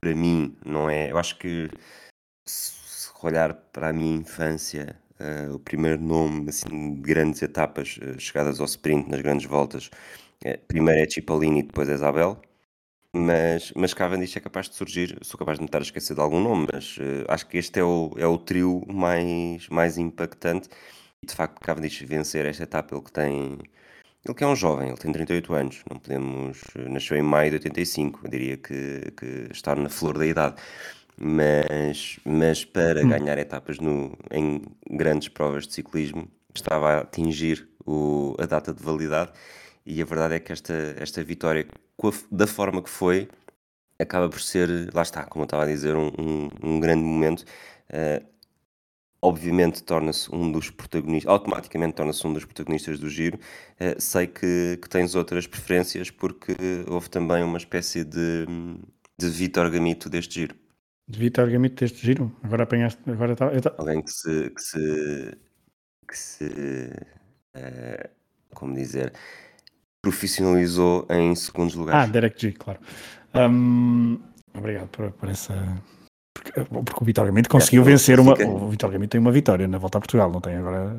para 0.00 0.14
mim 0.14 0.56
não 0.64 0.88
é. 0.88 1.10
Eu 1.10 1.18
acho 1.18 1.38
que 1.38 1.70
se 2.46 3.10
olhar 3.22 3.54
para 3.54 3.90
a 3.90 3.92
minha 3.92 4.16
infância, 4.16 4.98
uh, 5.20 5.54
o 5.54 5.58
primeiro 5.58 6.00
nome 6.00 6.48
assim, 6.48 6.94
de 6.94 7.00
grandes 7.02 7.42
etapas 7.42 7.98
uh, 7.98 8.18
chegadas 8.18 8.58
ao 8.58 8.66
sprint 8.66 9.08
nas 9.10 9.20
grandes 9.20 9.46
voltas, 9.46 9.90
primeiro 10.66 11.00
é 11.00 11.08
Cipollini 11.08 11.60
e 11.60 11.62
depois 11.62 11.88
é 11.88 11.94
Isabel 11.94 12.40
mas, 13.14 13.72
mas 13.76 13.92
Cavendish 13.92 14.36
é 14.36 14.40
capaz 14.40 14.70
de 14.70 14.74
surgir, 14.74 15.18
sou 15.22 15.38
capaz 15.38 15.58
de 15.58 15.62
me 15.62 15.66
estar 15.66 15.78
a 15.78 15.82
esquecer 15.82 16.14
de 16.14 16.20
algum 16.20 16.40
nome, 16.40 16.66
mas 16.72 16.96
uh, 16.96 17.26
acho 17.28 17.46
que 17.46 17.58
este 17.58 17.78
é 17.78 17.84
o, 17.84 18.10
é 18.16 18.26
o 18.26 18.38
trio 18.38 18.82
mais, 18.88 19.68
mais 19.68 19.98
impactante. 19.98 20.68
E 21.22 21.26
de 21.26 21.34
facto, 21.34 21.60
Cavendish 21.60 22.02
vencer 22.02 22.46
esta 22.46 22.62
etapa, 22.62 22.94
ele 22.94 23.04
que 23.04 23.12
tem. 23.12 23.58
Ele 24.24 24.34
que 24.34 24.44
é 24.44 24.46
um 24.46 24.56
jovem, 24.56 24.88
ele 24.88 24.96
tem 24.96 25.12
38 25.12 25.54
anos, 25.54 25.82
não 25.90 25.98
podemos. 25.98 26.62
Nasceu 26.88 27.16
em 27.16 27.22
maio 27.22 27.50
de 27.50 27.56
85, 27.56 28.20
eu 28.24 28.30
diria 28.30 28.56
que, 28.56 29.12
que 29.16 29.48
está 29.52 29.74
na 29.74 29.88
flor 29.90 30.16
da 30.16 30.26
idade. 30.26 30.56
Mas, 31.20 32.18
mas 32.24 32.64
para 32.64 33.04
hum. 33.04 33.08
ganhar 33.10 33.36
etapas 33.38 33.78
no, 33.78 34.16
em 34.30 34.62
grandes 34.90 35.28
provas 35.28 35.66
de 35.66 35.74
ciclismo, 35.74 36.28
estava 36.54 36.94
a 36.94 37.00
atingir 37.00 37.68
o, 37.84 38.34
a 38.38 38.46
data 38.46 38.72
de 38.72 38.82
validade. 38.82 39.32
E 39.84 40.00
a 40.00 40.04
verdade 40.04 40.34
é 40.34 40.40
que 40.40 40.52
esta, 40.52 40.94
esta 40.98 41.22
vitória 41.22 41.66
a, 42.00 42.12
da 42.30 42.46
forma 42.46 42.82
que 42.82 42.90
foi, 42.90 43.28
acaba 43.98 44.28
por 44.28 44.40
ser, 44.40 44.92
lá 44.94 45.02
está, 45.02 45.24
como 45.24 45.42
eu 45.42 45.46
estava 45.46 45.64
a 45.64 45.66
dizer, 45.66 45.94
um, 45.96 46.08
um, 46.18 46.48
um 46.62 46.80
grande 46.80 47.02
momento. 47.02 47.44
Uh, 47.90 48.32
obviamente 49.20 49.84
torna-se 49.84 50.34
um 50.34 50.50
dos 50.50 50.68
protagonistas, 50.68 51.30
automaticamente 51.30 51.94
torna-se 51.94 52.26
um 52.26 52.32
dos 52.32 52.44
protagonistas 52.44 52.98
do 52.98 53.08
giro. 53.08 53.38
Uh, 53.80 54.00
sei 54.00 54.26
que, 54.26 54.78
que 54.82 54.88
tens 54.88 55.14
outras 55.14 55.46
preferências 55.46 56.10
porque 56.10 56.54
houve 56.88 57.08
também 57.08 57.42
uma 57.44 57.58
espécie 57.58 58.04
de, 58.04 58.46
de 59.18 59.28
Vitor 59.28 59.70
Gamito 59.70 60.10
deste 60.10 60.40
giro. 60.40 60.56
De 61.08 61.18
Vitor 61.18 61.48
Gamito 61.50 61.76
deste 61.76 62.04
giro? 62.04 62.34
Agora 62.42 62.64
apanhaste. 62.64 63.00
Agora 63.08 63.36
tá, 63.36 63.50
tá... 63.60 63.74
Alguém 63.78 64.02
que 64.02 64.10
se. 64.10 64.50
Que 64.50 64.62
se, 64.62 65.38
que 66.08 66.18
se 66.18 66.44
uh, 67.56 68.08
como 68.54 68.74
dizer 68.74 69.12
profissionalizou 70.02 71.06
em 71.08 71.34
segundos 71.34 71.74
lugares. 71.74 72.08
Ah, 72.08 72.12
Derek 72.12 72.40
G, 72.40 72.52
claro. 72.52 72.80
Um, 73.34 74.18
obrigado 74.52 74.88
por, 74.88 75.12
por 75.12 75.28
essa. 75.28 75.80
Porque, 76.34 76.64
porque 76.64 77.02
o 77.02 77.04
Vitor 77.04 77.26
Gamito 77.26 77.48
conseguiu 77.48 77.82
é, 77.82 77.84
vencer 77.84 78.18
uma. 78.18 78.34
O 78.34 78.68
Vitor 78.68 78.90
Gamito 78.90 79.12
tem 79.12 79.20
uma 79.20 79.32
vitória 79.32 79.68
na 79.68 79.78
volta 79.78 79.98
a 79.98 80.00
Portugal, 80.00 80.30
não 80.30 80.40
tem 80.40 80.56
agora. 80.56 80.96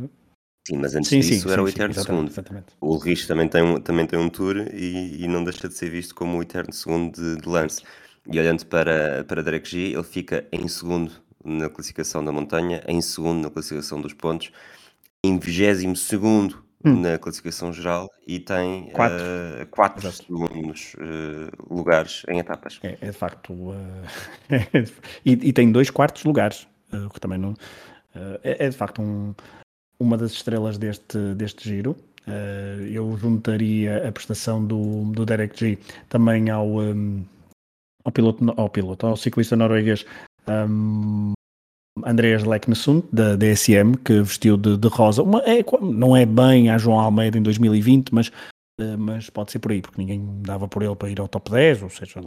Sim, 0.66 0.78
mas 0.78 0.96
antes 0.96 1.10
sim, 1.10 1.20
disso 1.20 1.42
sim, 1.48 1.52
era 1.52 1.62
sim, 1.62 1.66
o 1.66 1.68
eterno 1.68 1.94
segundo. 1.94 2.30
Exatamente. 2.30 2.68
O 2.80 2.98
Rich 2.98 3.28
também 3.28 3.50
tem 3.50 3.62
um, 3.62 3.82
também 3.82 4.08
tem 4.08 4.18
um 4.18 4.30
tour 4.30 4.56
e, 4.74 5.24
e 5.24 5.28
não 5.28 5.44
deixa 5.44 5.68
de 5.68 5.74
ser 5.74 5.90
visto 5.90 6.16
como 6.16 6.38
o 6.38 6.42
eterno 6.42 6.72
segundo 6.72 7.14
de, 7.14 7.42
de 7.42 7.50
lance. 7.50 7.84
E 8.32 8.40
olhando 8.40 8.66
para, 8.68 9.26
para 9.26 9.44
Derek 9.44 9.70
G, 9.70 9.78
ele 9.94 10.04
fica 10.04 10.48
em 10.54 10.66
segundo 10.70 11.12
na 11.44 11.70
classificação 11.70 12.24
da 12.24 12.32
montanha, 12.32 12.82
em 12.88 13.02
segundo 13.02 13.44
na 13.44 13.50
classificação 13.50 14.00
dos 14.00 14.14
pontos, 14.14 14.54
em 15.22 15.38
vigésimo 15.38 15.98
segundo 15.98 16.63
Hum. 16.86 17.00
na 17.00 17.18
classificação 17.18 17.72
geral 17.72 18.10
e 18.28 18.40
tem, 18.40 18.90
4. 18.90 19.16
uh, 19.16 19.66
4 19.68 20.00
Exato. 20.00 20.18
segundos 20.18 20.96
uh, 20.96 21.74
lugares 21.74 22.24
em 22.28 22.40
etapas. 22.40 22.80
É, 22.84 22.98
é 23.00 23.08
de 23.08 23.14
facto. 23.14 23.54
Uh, 24.54 24.92
e, 25.26 25.32
e, 25.32 25.54
tem 25.54 25.72
dois 25.72 25.90
quartos 25.90 26.26
lugares, 26.26 26.68
uh, 26.92 27.10
que 27.10 27.20
também 27.20 27.40
não. 27.40 27.54
É, 28.44 28.66
é, 28.66 28.70
de 28.70 28.76
facto 28.76 29.02
um, 29.02 29.34
uma 30.00 30.18
das 30.18 30.34
estrelas 30.34 30.78
deste, 30.78 31.18
deste 31.34 31.68
giro. 31.68 31.96
eu 32.92 33.18
juntaria 33.18 34.08
a 34.08 34.12
prestação 34.12 34.64
do, 34.64 35.06
do 35.06 35.26
Derek 35.26 35.58
G 35.58 35.80
também 36.10 36.52
ao, 36.52 36.68
um, 36.68 37.26
ao, 38.04 38.12
piloto, 38.12 38.54
ao 38.56 38.70
piloto, 38.70 39.08
ao 39.08 39.18
ciclista 39.18 39.56
norueguês 39.56 40.06
um, 40.48 41.34
Andreas 42.06 42.44
Leknesund, 42.44 43.04
da 43.12 43.36
DSM, 43.36 43.96
que 44.04 44.22
vestiu 44.22 44.58
de, 44.58 44.78
de 44.78 44.88
rosa. 44.88 45.22
Uma, 45.22 45.42
é, 45.42 45.64
não 45.82 46.16
é 46.16 46.26
bem 46.26 46.70
a 46.70 46.78
João 46.78 47.00
Almeida 47.00 47.38
em 47.38 47.44
2020, 47.44 48.14
mas 48.14 48.32
mas 48.98 49.30
pode 49.30 49.52
ser 49.52 49.60
por 49.60 49.72
aí, 49.72 49.82
porque 49.82 50.00
ninguém 50.00 50.22
dava 50.42 50.68
por 50.68 50.84
ele 50.84 50.96
para 50.96 51.10
ir 51.10 51.20
ao 51.20 51.28
top 51.28 51.52
10, 51.52 51.84
ou 51.84 51.90
seja, 51.90 52.20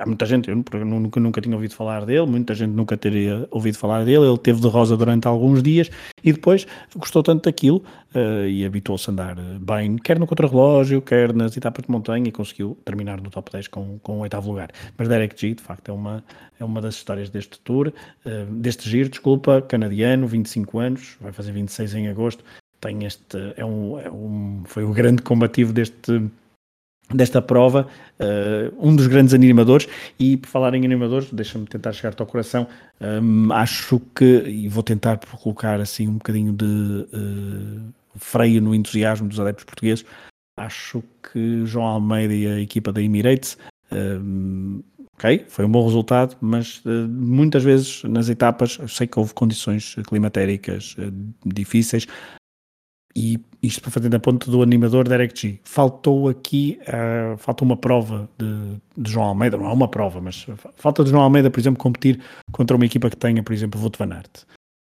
há 0.00 0.06
muita 0.06 0.26
gente, 0.26 0.48
eu 0.48 0.56
nunca, 0.84 1.20
nunca 1.20 1.40
tinha 1.40 1.54
ouvido 1.54 1.74
falar 1.74 2.04
dele, 2.04 2.26
muita 2.26 2.54
gente 2.54 2.70
nunca 2.70 2.96
teria 2.96 3.46
ouvido 3.50 3.78
falar 3.78 4.04
dele, 4.04 4.26
ele 4.26 4.38
teve 4.38 4.60
de 4.60 4.68
rosa 4.68 4.96
durante 4.96 5.26
alguns 5.26 5.62
dias 5.62 5.90
e 6.22 6.32
depois 6.32 6.66
gostou 6.96 7.22
tanto 7.22 7.44
daquilo 7.44 7.82
uh, 8.14 8.46
e 8.46 8.64
habituou-se 8.64 9.08
a 9.08 9.12
andar 9.12 9.38
eh, 9.38 9.58
bem, 9.60 9.96
quer 9.96 10.18
no 10.18 10.26
contrarrelógio, 10.26 11.00
quer 11.02 11.32
nas 11.32 11.56
etapas 11.56 11.84
de 11.84 11.90
montanha 11.90 12.28
e 12.28 12.32
conseguiu 12.32 12.76
terminar 12.84 13.20
no 13.20 13.30
top 13.30 13.50
10 13.52 13.68
com, 13.68 13.98
com 14.00 14.18
o 14.18 14.20
oitavo 14.20 14.50
lugar. 14.50 14.70
Mas 14.96 15.08
Derek 15.08 15.40
G, 15.40 15.54
de 15.54 15.62
facto, 15.62 15.90
é 15.90 15.94
uma, 15.94 16.24
é 16.58 16.64
uma 16.64 16.80
das 16.80 16.96
histórias 16.96 17.30
deste 17.30 17.58
tour, 17.60 17.88
uh, 17.88 18.54
deste 18.54 18.88
giro, 18.88 19.08
desculpa, 19.08 19.62
canadiano, 19.62 20.26
25 20.26 20.78
anos, 20.78 21.16
vai 21.20 21.32
fazer 21.32 21.52
26 21.52 21.94
em 21.94 22.08
agosto, 22.08 22.44
tem 22.86 23.04
este 23.04 23.54
é 23.56 23.64
um, 23.64 23.98
é 23.98 24.10
um 24.10 24.62
foi 24.64 24.84
o 24.84 24.92
grande 24.92 25.22
combativo 25.22 25.72
deste 25.72 26.22
desta 27.14 27.40
prova, 27.40 27.86
uh, 28.18 28.74
um 28.88 28.96
dos 28.96 29.06
grandes 29.06 29.32
animadores, 29.32 29.86
e 30.18 30.36
por 30.36 30.48
falar 30.48 30.74
em 30.74 30.84
animadores, 30.84 31.32
deixa-me 31.32 31.64
tentar 31.64 31.92
chegar-te 31.92 32.20
ao 32.20 32.26
coração, 32.26 32.66
um, 33.00 33.52
acho 33.52 34.00
que, 34.12 34.42
e 34.46 34.68
vou 34.68 34.82
tentar 34.82 35.18
colocar 35.40 35.80
assim 35.80 36.08
um 36.08 36.14
bocadinho 36.14 36.52
de 36.52 36.64
uh, 36.64 37.92
freio 38.16 38.60
no 38.60 38.74
entusiasmo 38.74 39.28
dos 39.28 39.38
adeptos 39.38 39.64
portugueses, 39.64 40.04
acho 40.58 41.00
que 41.22 41.64
João 41.64 41.86
Almeida 41.86 42.34
e 42.34 42.46
a 42.46 42.60
equipa 42.60 42.92
da 42.92 43.00
Emirates, 43.00 43.56
um, 43.92 44.82
ok, 45.16 45.44
foi 45.48 45.64
um 45.64 45.70
bom 45.70 45.84
resultado, 45.84 46.36
mas 46.40 46.78
uh, 46.86 47.08
muitas 47.08 47.62
vezes 47.62 48.02
nas 48.02 48.28
etapas, 48.28 48.78
eu 48.80 48.88
sei 48.88 49.06
que 49.06 49.16
houve 49.16 49.32
condições 49.32 49.94
climatéricas 50.08 50.96
difíceis, 51.44 52.04
e 53.16 53.40
isto 53.62 53.80
para 53.80 53.90
fazer 53.90 54.10
na 54.10 54.20
ponta 54.20 54.50
do 54.50 54.62
animador 54.62 55.08
Derek 55.08 55.40
G. 55.40 55.58
Faltou 55.64 56.28
aqui, 56.28 56.78
uh, 56.86 57.64
uma 57.64 57.76
prova 57.76 58.28
de, 58.38 58.76
de, 58.94 59.10
João 59.10 59.28
Almeida, 59.28 59.56
não 59.56 59.70
é 59.70 59.72
uma 59.72 59.88
prova, 59.88 60.20
mas 60.20 60.46
falta 60.76 61.02
de 61.02 61.08
João 61.08 61.22
Almeida, 61.22 61.50
por 61.50 61.58
exemplo, 61.58 61.82
competir 61.82 62.20
contra 62.52 62.76
uma 62.76 62.84
equipa 62.84 63.08
que 63.08 63.16
tenha, 63.16 63.42
por 63.42 63.54
exemplo, 63.54 63.80
Wout 63.80 63.98
van 63.98 64.14
Aert. 64.14 64.42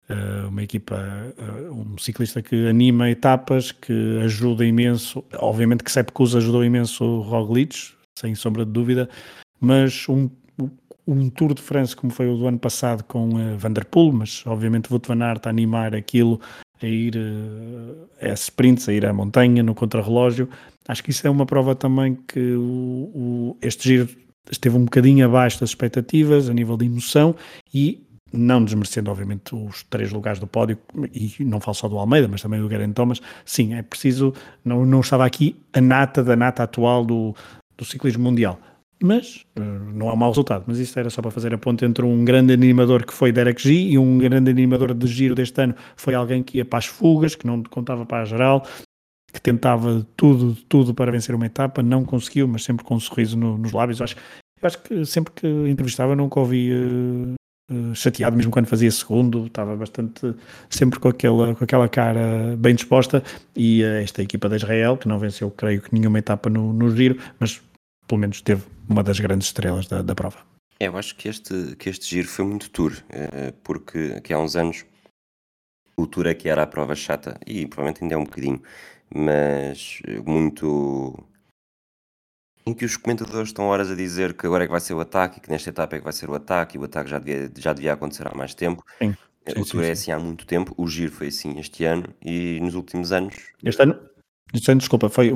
Uh, 0.10 0.48
uma 0.48 0.64
equipa, 0.64 0.96
uh, 1.38 1.74
um 1.74 1.98
ciclista 1.98 2.42
que 2.42 2.68
anima 2.70 3.10
etapas, 3.10 3.74
que 3.74 4.20
ajuda 4.24 4.66
imenso, 4.66 5.26
obviamente 5.36 5.84
que 5.84 5.92
Sepkus 5.92 6.34
ajudou 6.34 6.64
imenso 6.64 7.04
o 7.04 7.22
Roglic, 7.22 7.92
sem 8.18 8.34
sombra 8.34 8.66
de 8.66 8.72
dúvida, 8.72 9.10
mas 9.60 10.08
um, 10.08 10.30
um 11.06 11.30
Tour 11.30 11.54
de 11.54 11.62
France 11.62 11.94
como 11.94 12.14
foi 12.14 12.30
o 12.30 12.38
do 12.38 12.48
ano 12.48 12.60
passado 12.60 13.04
com 13.04 13.58
Van 13.58 13.74
Der 13.74 13.86
Poel, 13.86 14.14
mas 14.14 14.42
obviamente 14.48 14.90
Wout 14.90 15.06
van 15.06 15.22
Aert 15.22 15.48
a 15.48 15.50
animar 15.50 15.94
aquilo 15.94 16.40
a 16.82 16.88
ir 16.88 17.18
a 18.22 18.28
eh, 18.28 18.34
sprints, 18.34 18.88
a 18.90 18.94
ir 18.94 19.06
à 19.06 19.14
montanha, 19.14 19.64
no 19.64 19.76
contrarrelógio. 19.76 20.50
Acho 20.88 21.04
que 21.04 21.12
isso 21.12 21.26
é 21.26 21.30
uma 21.30 21.46
prova 21.46 21.76
também 21.76 22.18
que 22.28 22.54
o, 22.54 23.12
o, 23.14 23.58
este 23.62 23.90
giro 23.90 24.10
esteve 24.50 24.76
um 24.76 24.86
bocadinho 24.86 25.26
abaixo 25.26 25.60
das 25.60 25.70
expectativas 25.70 26.50
a 26.50 26.54
nível 26.54 26.76
de 26.76 26.86
emoção 26.86 27.36
e 27.74 28.06
não 28.34 28.64
desmerecendo, 28.64 29.12
obviamente, 29.12 29.54
os 29.54 29.84
três 29.84 30.12
lugares 30.12 30.40
do 30.40 30.48
pódio, 30.48 30.78
e 31.14 31.36
não 31.44 31.60
falo 31.60 31.76
só 31.76 31.90
do 31.90 31.98
Almeida, 31.98 32.30
mas 32.30 32.42
também 32.42 32.62
do 32.62 32.70
Geraint 32.70 32.94
Thomas, 32.94 33.22
sim, 33.44 33.74
é 33.74 33.82
preciso, 33.82 34.34
não, 34.64 34.86
não 34.86 35.02
estava 35.02 35.26
aqui 35.26 35.58
a 35.74 35.82
nata 35.82 36.24
da 36.24 36.34
nata 36.34 36.64
atual 36.64 37.04
do, 37.04 37.36
do 37.78 37.84
ciclismo 37.84 38.24
mundial 38.24 38.58
mas 39.02 39.46
uh, 39.58 39.62
não 39.94 40.10
é 40.10 40.14
um 40.14 40.16
mau 40.16 40.30
resultado. 40.30 40.64
Mas 40.68 40.78
isso 40.78 40.98
era 41.00 41.10
só 41.10 41.22
para 41.22 41.32
fazer 41.32 41.54
a 41.54 41.58
ponte 41.58 41.84
entre 41.84 42.06
um 42.06 42.24
grande 42.24 42.54
animador 42.54 43.06
que 43.06 43.14
foi 43.14 43.32
Derek 43.32 43.62
G 43.62 43.74
e 43.74 43.98
um 43.98 44.18
grande 44.18 44.52
animador 44.52 44.94
de 44.94 45.08
giro 45.08 45.34
deste 45.34 45.60
ano 45.62 45.76
foi 45.96 46.14
alguém 46.14 46.44
que 46.44 46.58
ia 46.58 46.66
para 46.66 46.80
as 46.80 46.86
fugas, 46.86 47.36
que 47.36 47.46
não 47.46 47.64
contava 47.64 48.06
para 48.06 48.22
a 48.22 48.26
geral, 48.26 48.66
que 49.34 49.42
tentava 49.42 50.06
tudo, 50.16 50.56
tudo 50.68 50.94
para 50.94 51.12
vencer 51.12 51.34
uma 51.34 51.46
etapa, 51.46 51.82
não 51.82 52.06
conseguiu, 52.06 52.48
mas 52.48 52.64
sempre 52.64 52.86
com 52.86 52.96
um 52.96 53.00
sorriso 53.00 53.38
no, 53.38 53.58
nos 53.58 53.72
lábios. 53.72 54.00
Eu 54.00 54.04
acho, 54.04 54.16
eu 54.62 54.68
acho 54.68 54.82
que 54.82 55.06
sempre 55.06 55.34
que 55.34 55.48
entrevistava 55.48 56.16
nunca 56.16 56.40
ouvi 56.40 56.72
uh, 56.72 57.34
uh, 57.72 57.96
chateado, 57.96 58.36
mesmo 58.36 58.52
quando 58.52 58.68
fazia 58.68 58.92
segundo, 58.92 59.48
estava 59.48 59.76
bastante 59.76 60.36
sempre 60.70 61.00
com 61.00 61.08
aquela, 61.08 61.56
com 61.56 61.64
aquela 61.64 61.90
cara 61.90 62.56
bem 62.58 62.76
disposta. 62.76 63.24
E 63.56 63.82
esta 63.84 64.22
equipa 64.22 64.48
de 64.48 64.58
Israel, 64.58 64.98
que 64.98 65.08
não 65.08 65.18
venceu, 65.18 65.50
creio 65.50 65.82
que 65.82 65.94
nenhuma 65.94 66.20
etapa 66.20 66.50
no, 66.50 66.72
no 66.72 66.96
giro, 66.96 67.18
mas 67.40 67.62
pelo 68.08 68.20
menos 68.20 68.42
teve 68.42 68.64
uma 68.90 69.04
das 69.04 69.20
grandes 69.20 69.48
estrelas 69.48 69.88
da, 69.88 70.02
da 70.02 70.16
prova. 70.16 70.40
É, 70.80 70.88
eu 70.88 70.98
acho 70.98 71.16
que 71.16 71.30
este, 71.30 71.76
que 71.76 71.90
este 71.90 72.10
giro 72.10 72.28
foi 72.28 72.44
muito 72.44 72.70
tour, 72.72 72.92
eh, 73.10 73.54
porque 73.64 74.16
aqui 74.18 74.34
há 74.34 74.40
uns 74.40 74.56
anos 74.56 74.84
o 75.96 76.08
tour 76.08 76.26
é 76.26 76.34
que 76.34 76.50
era 76.50 76.64
a 76.64 76.68
prova 76.68 76.96
chata, 76.96 77.40
e 77.46 77.68
provavelmente 77.68 78.04
ainda 78.04 78.16
é 78.16 78.18
um 78.18 78.24
bocadinho, 78.24 78.62
mas 79.14 80.02
muito. 80.26 81.24
em 82.66 82.74
que 82.74 82.84
os 82.84 82.98
comentadores 82.98 83.50
estão 83.50 83.66
horas 83.66 83.92
a 83.92 83.96
dizer 83.96 84.34
que 84.34 84.48
agora 84.48 84.64
é 84.64 84.68
que 84.68 84.72
vai 84.72 84.82
ser 84.82 84.96
o 84.96 85.00
ataque, 85.00 85.38
e 85.38 85.42
que 85.42 85.52
nesta 85.52 85.70
etapa 85.70 85.96
é 85.96 86.00
que 86.00 86.04
vai 86.04 86.14
ser 86.14 86.30
o 86.30 86.34
ataque, 86.34 86.78
e 86.78 86.80
o 86.80 86.84
ataque 86.84 87.10
já 87.12 87.20
devia, 87.20 87.52
já 87.58 87.74
devia 87.74 87.94
acontecer 87.94 88.28
há 88.28 88.36
mais 88.36 88.56
tempo. 88.56 88.84
Sim. 88.98 89.16
Eh, 89.46 89.54
sim, 89.54 89.62
o 89.62 89.66
tour 89.66 89.84
é 89.84 89.92
assim 89.92 90.12
há 90.12 90.18
muito 90.18 90.48
tempo, 90.48 90.74
o 90.76 90.88
giro 90.88 91.12
foi 91.12 91.28
assim 91.28 91.60
este 91.60 91.86
ano, 91.86 92.12
e 92.26 92.60
nos 92.60 92.74
últimos 92.74 93.12
anos. 93.12 93.36
Este 93.64 93.84
ano? 93.84 94.00
Este 94.52 94.72
ano, 94.72 94.80
desculpa, 94.80 95.10
foi, 95.10 95.32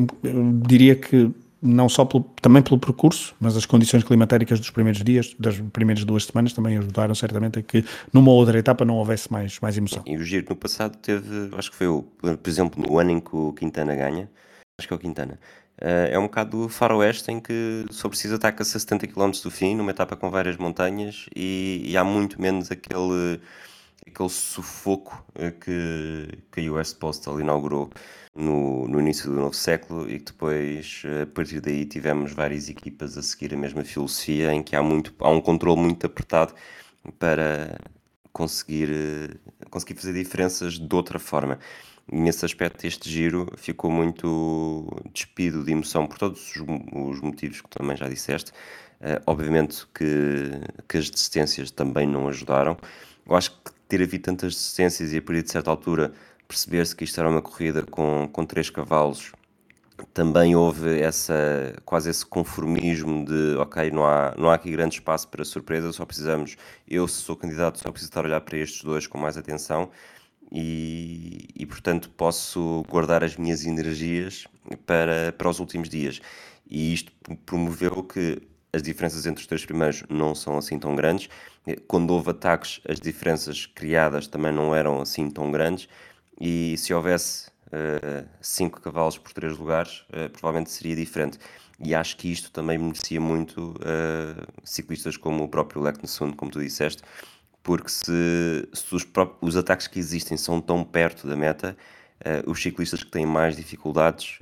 diria 0.67 0.95
que 0.95 1.31
não 1.65 1.89
só 1.89 2.05
pelo, 2.05 2.23
também 2.41 2.61
pelo 2.61 2.79
percurso, 2.79 3.35
mas 3.39 3.57
as 3.57 3.65
condições 3.65 4.03
climatéricas 4.03 4.59
dos 4.59 4.69
primeiros 4.69 5.03
dias, 5.03 5.35
das 5.39 5.59
primeiras 5.59 6.03
duas 6.05 6.25
semanas, 6.25 6.53
também 6.53 6.77
ajudaram 6.77 7.15
certamente 7.15 7.59
a 7.59 7.63
que 7.63 7.83
numa 8.13 8.31
outra 8.31 8.57
etapa 8.57 8.85
não 8.85 8.95
houvesse 8.95 9.31
mais, 9.31 9.59
mais 9.59 9.77
emoção. 9.77 10.03
E 10.05 10.15
o 10.15 10.23
Giro 10.23 10.45
no 10.49 10.55
passado 10.55 10.95
teve, 10.97 11.49
acho 11.57 11.71
que 11.71 11.77
foi, 11.77 11.87
o, 11.87 12.03
por 12.03 12.49
exemplo, 12.49 12.83
no 12.87 12.99
ano 12.99 13.11
em 13.11 13.19
que 13.19 13.35
o 13.35 13.51
Quintana 13.53 13.95
ganha, 13.95 14.29
acho 14.77 14.87
que 14.87 14.93
é 14.93 14.97
o 14.97 14.99
Quintana, 14.99 15.39
uh, 15.81 16.11
é 16.11 16.19
um 16.19 16.23
bocado 16.23 16.63
do 16.63 16.69
faroeste 16.69 17.31
em 17.31 17.39
que 17.39 17.85
só 17.89 18.07
precisa 18.07 18.35
ataca-se 18.35 18.77
a 18.77 18.79
70 18.79 19.07
km 19.07 19.31
do 19.43 19.49
fim, 19.49 19.75
numa 19.75 19.91
etapa 19.91 20.15
com 20.15 20.29
várias 20.29 20.57
montanhas 20.57 21.25
e, 21.35 21.81
e 21.85 21.97
há 21.97 22.03
muito 22.03 22.39
menos 22.39 22.71
aquele, 22.71 23.41
aquele 24.07 24.29
sufoco 24.29 25.25
eh, 25.35 25.51
que, 25.51 26.27
que 26.51 26.67
a 26.67 26.71
US 26.71 26.93
Postal 26.93 27.39
inaugurou 27.39 27.89
no, 28.35 28.87
no 28.87 28.99
início 28.99 29.29
do 29.29 29.35
novo 29.37 29.55
século 29.55 30.09
e 30.09 30.19
que 30.19 30.31
depois, 30.31 31.03
a 31.21 31.25
partir 31.25 31.61
daí, 31.61 31.85
tivemos 31.85 32.33
várias 32.33 32.69
equipas 32.69 33.17
a 33.17 33.21
seguir 33.21 33.53
a 33.53 33.57
mesma 33.57 33.83
filosofia 33.83 34.53
em 34.53 34.61
que 34.61 34.75
há, 34.75 34.83
muito, 34.83 35.13
há 35.19 35.29
um 35.29 35.39
controle 35.39 35.79
muito 35.79 36.05
apertado 36.05 36.53
para 37.17 37.79
conseguir, 38.33 39.39
conseguir 39.69 39.95
fazer 39.95 40.13
diferenças 40.13 40.77
de 40.77 40.95
outra 40.95 41.17
forma. 41.17 41.57
E 42.11 42.17
nesse 42.17 42.45
aspecto, 42.45 42.85
este 42.85 43.09
giro 43.09 43.51
ficou 43.57 43.89
muito 43.89 44.85
despido 45.13 45.63
de 45.63 45.71
emoção 45.71 46.05
por 46.05 46.17
todos 46.19 46.55
os, 46.55 46.57
os 46.57 47.21
motivos 47.21 47.61
que 47.61 47.69
também 47.69 47.95
já 47.95 48.07
disseste. 48.07 48.51
Uh, 49.01 49.21
obviamente 49.25 49.87
que, 49.93 50.05
que 50.87 50.97
as 50.97 51.09
desistências 51.09 51.71
também 51.71 52.05
não 52.07 52.27
ajudaram. 52.27 52.77
Eu 53.27 53.35
acho 53.35 53.51
que 53.51 53.71
ter 53.87 54.01
havido 54.01 54.23
tantas 54.23 54.53
desistências 54.53 55.13
e 55.13 55.17
a 55.17 55.21
partir 55.21 55.43
de 55.43 55.51
certa 55.51 55.71
altura 55.71 56.13
perceber-se 56.47 56.95
que 56.95 57.03
isto 57.03 57.19
era 57.19 57.29
uma 57.29 57.41
corrida 57.41 57.83
com, 57.83 58.27
com 58.31 58.45
três 58.45 58.69
cavalos, 58.69 59.31
também 60.13 60.55
houve 60.55 60.99
essa, 60.99 61.73
quase 61.85 62.09
esse 62.09 62.25
conformismo 62.25 63.25
de 63.25 63.55
ok, 63.57 63.91
não 63.91 64.05
há, 64.05 64.33
não 64.37 64.49
há 64.49 64.55
aqui 64.55 64.69
grande 64.71 64.95
espaço 64.95 65.27
para 65.27 65.43
surpresa, 65.45 65.91
só 65.91 66.05
precisamos, 66.05 66.57
eu 66.87 67.07
se 67.07 67.21
sou 67.21 67.35
candidato, 67.35 67.79
só 67.79 67.91
preciso 67.91 68.09
estar 68.09 68.21
a 68.21 68.25
olhar 68.25 68.41
para 68.41 68.57
estes 68.57 68.83
dois 68.83 69.07
com 69.07 69.17
mais 69.17 69.37
atenção 69.37 69.89
e, 70.51 71.47
e 71.55 71.65
portanto 71.65 72.09
posso 72.09 72.83
guardar 72.89 73.23
as 73.23 73.37
minhas 73.37 73.65
energias 73.65 74.45
para, 74.85 75.33
para 75.37 75.49
os 75.49 75.59
últimos 75.59 75.89
dias. 75.89 76.19
E 76.69 76.93
isto 76.93 77.11
promoveu 77.45 78.03
que 78.03 78.41
as 78.73 78.81
diferenças 78.81 79.25
entre 79.25 79.41
os 79.41 79.47
três 79.47 79.65
primeiros 79.65 80.03
não 80.09 80.35
são 80.35 80.57
assim 80.57 80.77
tão 80.77 80.95
grandes. 80.95 81.29
Quando 81.87 82.11
houve 82.11 82.31
ataques, 82.31 82.81
as 82.87 82.99
diferenças 82.99 83.65
criadas 83.65 84.27
também 84.27 84.51
não 84.51 84.75
eram 84.75 85.01
assim 85.01 85.29
tão 85.29 85.49
grandes 85.51 85.87
e 86.39 86.75
se 86.77 86.93
houvesse 86.93 87.49
5 88.41 88.77
uh, 88.77 88.81
cavalos 88.81 89.17
por 89.17 89.33
3 89.33 89.57
lugares, 89.57 90.05
uh, 90.09 90.29
provavelmente 90.31 90.71
seria 90.71 90.95
diferente. 90.95 91.37
E 91.79 91.93
acho 91.93 92.15
que 92.15 92.31
isto 92.31 92.51
também 92.51 92.77
beneficia 92.77 93.19
muito 93.19 93.71
uh, 93.71 94.47
ciclistas 94.63 95.17
como 95.17 95.43
o 95.43 95.47
próprio 95.49 95.81
Leknesund, 95.81 96.35
como 96.35 96.51
tu 96.51 96.61
disseste, 96.61 97.03
porque 97.61 97.89
se, 97.89 98.67
se 98.71 98.95
os, 98.95 99.05
os, 99.41 99.57
ataques 99.57 99.87
que 99.87 99.99
existem 99.99 100.37
são 100.37 100.61
tão 100.61 100.83
perto 100.83 101.27
da 101.27 101.35
meta, 101.35 101.75
os 102.45 102.61
ciclistas 102.61 103.03
que 103.03 103.11
têm 103.11 103.25
mais 103.25 103.57
dificuldades 103.57 104.39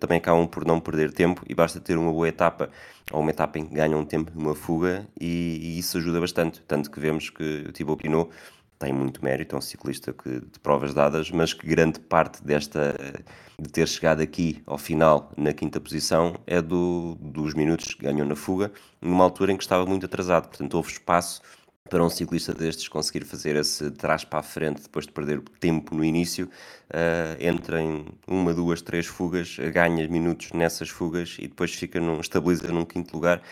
também 0.00 0.18
acabam 0.18 0.46
por 0.46 0.66
não 0.66 0.80
perder 0.80 1.12
tempo 1.12 1.44
e 1.48 1.54
basta 1.54 1.80
ter 1.80 1.96
uma 1.96 2.10
boa 2.10 2.28
etapa 2.28 2.68
ou 3.12 3.20
uma 3.20 3.30
etapa 3.30 3.58
em 3.58 3.64
que 3.64 3.74
ganham 3.74 4.04
tempo 4.04 4.32
numa 4.34 4.54
fuga 4.54 5.06
e, 5.20 5.60
e 5.62 5.78
isso 5.78 5.98
ajuda 5.98 6.18
bastante. 6.18 6.60
Tanto 6.66 6.90
que 6.90 6.98
vemos 6.98 7.30
que 7.30 7.66
o 7.68 7.72
Thibaut 7.72 8.02
Pinot 8.02 8.30
tem 8.82 8.92
muito 8.92 9.24
mérito, 9.24 9.54
é 9.54 9.58
um 9.58 9.62
ciclista 9.62 10.12
que, 10.12 10.40
de 10.40 10.58
provas 10.60 10.92
dadas, 10.92 11.30
mas 11.30 11.54
que 11.54 11.66
grande 11.66 12.00
parte 12.00 12.42
desta 12.42 12.94
de 13.56 13.68
ter 13.70 13.86
chegado 13.86 14.20
aqui 14.20 14.60
ao 14.66 14.76
final 14.76 15.30
na 15.36 15.52
quinta 15.52 15.80
posição 15.80 16.34
é 16.46 16.60
do, 16.60 17.16
dos 17.20 17.54
minutos 17.54 17.94
que 17.94 18.02
ganhou 18.02 18.26
na 18.26 18.34
fuga, 18.34 18.72
numa 19.00 19.22
altura 19.22 19.52
em 19.52 19.56
que 19.56 19.62
estava 19.62 19.86
muito 19.86 20.04
atrasado. 20.04 20.48
Portanto, 20.48 20.74
houve 20.74 20.90
espaço 20.90 21.40
para 21.88 22.02
um 22.02 22.10
ciclista 22.10 22.52
destes 22.52 22.88
conseguir 22.88 23.24
fazer 23.24 23.54
esse 23.54 23.88
trás 23.92 24.24
para 24.24 24.40
a 24.40 24.42
frente 24.42 24.82
depois 24.82 25.06
de 25.06 25.12
perder 25.12 25.40
tempo 25.60 25.94
no 25.94 26.04
início, 26.04 26.46
uh, 26.46 27.36
entra 27.38 27.80
em 27.80 28.04
uma, 28.26 28.52
duas, 28.52 28.82
três 28.82 29.06
fugas, 29.06 29.58
ganha 29.72 30.08
minutos 30.08 30.50
nessas 30.52 30.88
fugas 30.88 31.36
e 31.38 31.46
depois 31.46 31.72
fica 31.72 32.00
num, 32.00 32.18
estabiliza 32.18 32.72
num 32.72 32.84
quinto 32.84 33.14
lugar, 33.14 33.42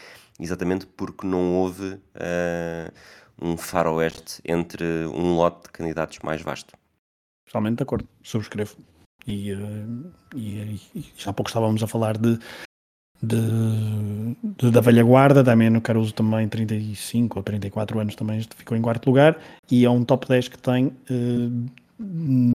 exatamente 0.40 0.86
porque 0.86 1.26
não 1.26 1.54
houve 1.54 1.84
uh, 1.84 2.92
um 3.40 3.56
faroeste 3.56 4.40
entre 4.44 4.84
um 5.06 5.34
lote 5.34 5.64
de 5.64 5.70
candidatos 5.70 6.18
mais 6.20 6.42
vasto. 6.42 6.76
Totalmente 7.46 7.78
de 7.78 7.82
acordo, 7.82 8.08
subscrevo. 8.22 8.76
E, 9.26 9.52
uh, 9.52 10.12
e, 10.34 10.80
e, 10.94 11.12
já 11.16 11.30
há 11.30 11.32
pouco 11.32 11.50
estávamos 11.50 11.82
a 11.82 11.86
falar 11.86 12.16
de 12.16 12.38
de, 13.22 13.36
de, 14.42 14.70
da 14.70 14.80
velha 14.80 15.04
guarda, 15.04 15.42
Damiano 15.42 15.80
Caruso 15.80 16.14
também 16.14 16.48
35 16.48 17.38
ou 17.38 17.42
34 17.42 18.00
anos 18.00 18.14
também 18.14 18.40
ficou 18.56 18.76
em 18.76 18.80
quarto 18.80 19.06
lugar 19.06 19.38
e 19.70 19.84
é 19.84 19.90
um 19.90 20.04
top 20.04 20.26
10 20.26 20.48
que 20.48 20.58
tem 20.58 20.86
uh, 20.86 22.52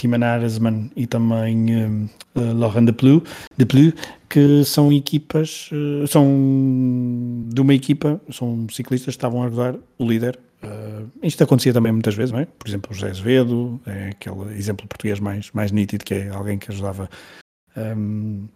Timan 0.00 0.24
Aresman 0.24 0.90
e 0.96 1.06
também 1.06 1.84
uh, 1.84 2.10
uh, 2.36 2.52
Laurent 2.54 2.86
Deplus, 2.86 3.22
Deplus 3.56 3.92
que 4.28 4.64
são 4.64 4.92
equipas 4.92 5.68
uh, 5.72 6.06
são 6.06 7.44
de 7.48 7.60
uma 7.60 7.74
equipa, 7.74 8.20
são 8.30 8.66
ciclistas 8.70 9.14
que 9.14 9.18
estavam 9.18 9.42
a 9.42 9.46
ajudar 9.46 9.76
o 9.98 10.06
líder 10.06 10.38
Uh, 10.62 11.10
isto 11.22 11.42
acontecia 11.42 11.72
também 11.72 11.90
muitas 11.90 12.14
vezes, 12.14 12.32
não 12.32 12.40
é? 12.40 12.44
Por 12.44 12.68
exemplo, 12.68 12.90
o 12.90 12.94
José 12.94 13.08
Azevedo, 13.08 13.80
é 13.86 14.08
aquele 14.10 14.54
exemplo 14.58 14.86
português 14.86 15.18
mais, 15.18 15.50
mais 15.52 15.72
nítido, 15.72 16.04
que 16.04 16.12
é 16.12 16.28
alguém 16.28 16.58
que 16.58 16.70
ajudava 16.70 17.08
um, 17.74 18.46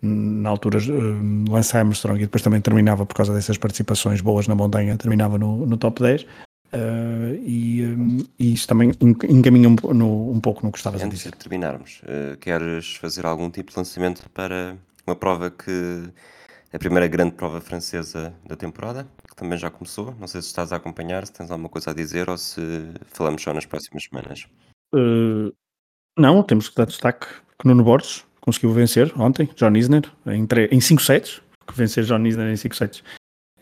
na 0.00 0.48
altura 0.48 0.78
uh, 0.78 1.50
Lance 1.50 1.76
Armstrong 1.76 2.20
e 2.20 2.26
depois 2.26 2.42
também 2.42 2.60
terminava 2.60 3.04
por 3.04 3.14
causa 3.14 3.34
dessas 3.34 3.58
participações 3.58 4.20
boas 4.20 4.46
na 4.46 4.54
montanha, 4.54 4.96
terminava 4.96 5.36
no, 5.36 5.66
no 5.66 5.76
top 5.76 6.02
10 6.02 6.26
uh, 6.74 7.34
e, 7.34 7.84
um, 7.84 8.26
e, 8.38 8.54
isso 8.54 8.66
também 8.66 8.92
encaminha 9.28 9.68
um, 9.68 9.76
no, 9.94 10.30
um 10.30 10.40
pouco 10.40 10.64
no 10.64 10.72
que 10.72 10.78
estavas 10.78 11.02
Antes 11.02 11.14
a 11.14 11.16
dizer. 11.16 11.30
de 11.32 11.38
terminarmos, 11.38 12.02
uh, 12.02 12.36
queres 12.38 12.96
fazer 12.96 13.24
algum 13.26 13.50
tipo 13.50 13.70
de 13.70 13.78
lançamento 13.78 14.28
para 14.30 14.76
uma 15.06 15.16
prova 15.16 15.50
que 15.50 16.10
a 16.72 16.78
primeira 16.78 17.06
grande 17.06 17.32
prova 17.32 17.60
francesa 17.60 18.34
da 18.44 18.56
temporada, 18.56 19.06
que 19.28 19.36
também 19.36 19.56
já 19.56 19.70
começou. 19.70 20.14
Não 20.18 20.26
sei 20.26 20.42
se 20.42 20.48
estás 20.48 20.72
a 20.72 20.76
acompanhar, 20.76 21.24
se 21.26 21.32
tens 21.32 21.50
alguma 21.50 21.68
coisa 21.68 21.90
a 21.90 21.94
dizer 21.94 22.28
ou 22.28 22.36
se 22.36 22.60
falamos 23.06 23.42
só 23.42 23.54
nas 23.54 23.64
próximas 23.64 24.04
semanas. 24.04 24.46
Uh, 24.94 25.54
não, 26.18 26.42
temos 26.42 26.68
que 26.68 26.76
dar 26.76 26.86
destaque 26.86 27.26
que 27.58 27.66
Nuno 27.68 27.84
Borges 27.84 28.24
conseguiu 28.40 28.72
vencer 28.72 29.12
ontem, 29.18 29.48
John 29.56 29.74
Isner, 29.76 30.02
em 30.70 30.80
5 30.80 31.02
sets, 31.02 31.40
porque 31.60 31.80
vencer 31.80 32.04
John 32.04 32.26
Isner 32.26 32.52
em 32.52 32.56
5 32.56 32.76
sets 32.76 33.02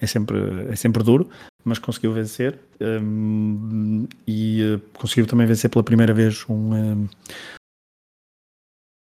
é 0.03 0.07
sempre, 0.07 0.37
é 0.69 0.75
sempre 0.75 1.03
duro, 1.05 1.31
mas 1.65 1.79
conseguiu 1.79 2.13
vencer 2.13 2.59
um, 2.81 4.07
e 4.27 4.63
uh, 4.75 4.81
conseguiu 4.99 5.27
também 5.27 5.47
vencer 5.47 5.71
pela 5.71 5.85
primeira 5.85 6.13
vez 6.13 6.45
um, 6.49 6.75
um, 6.75 7.09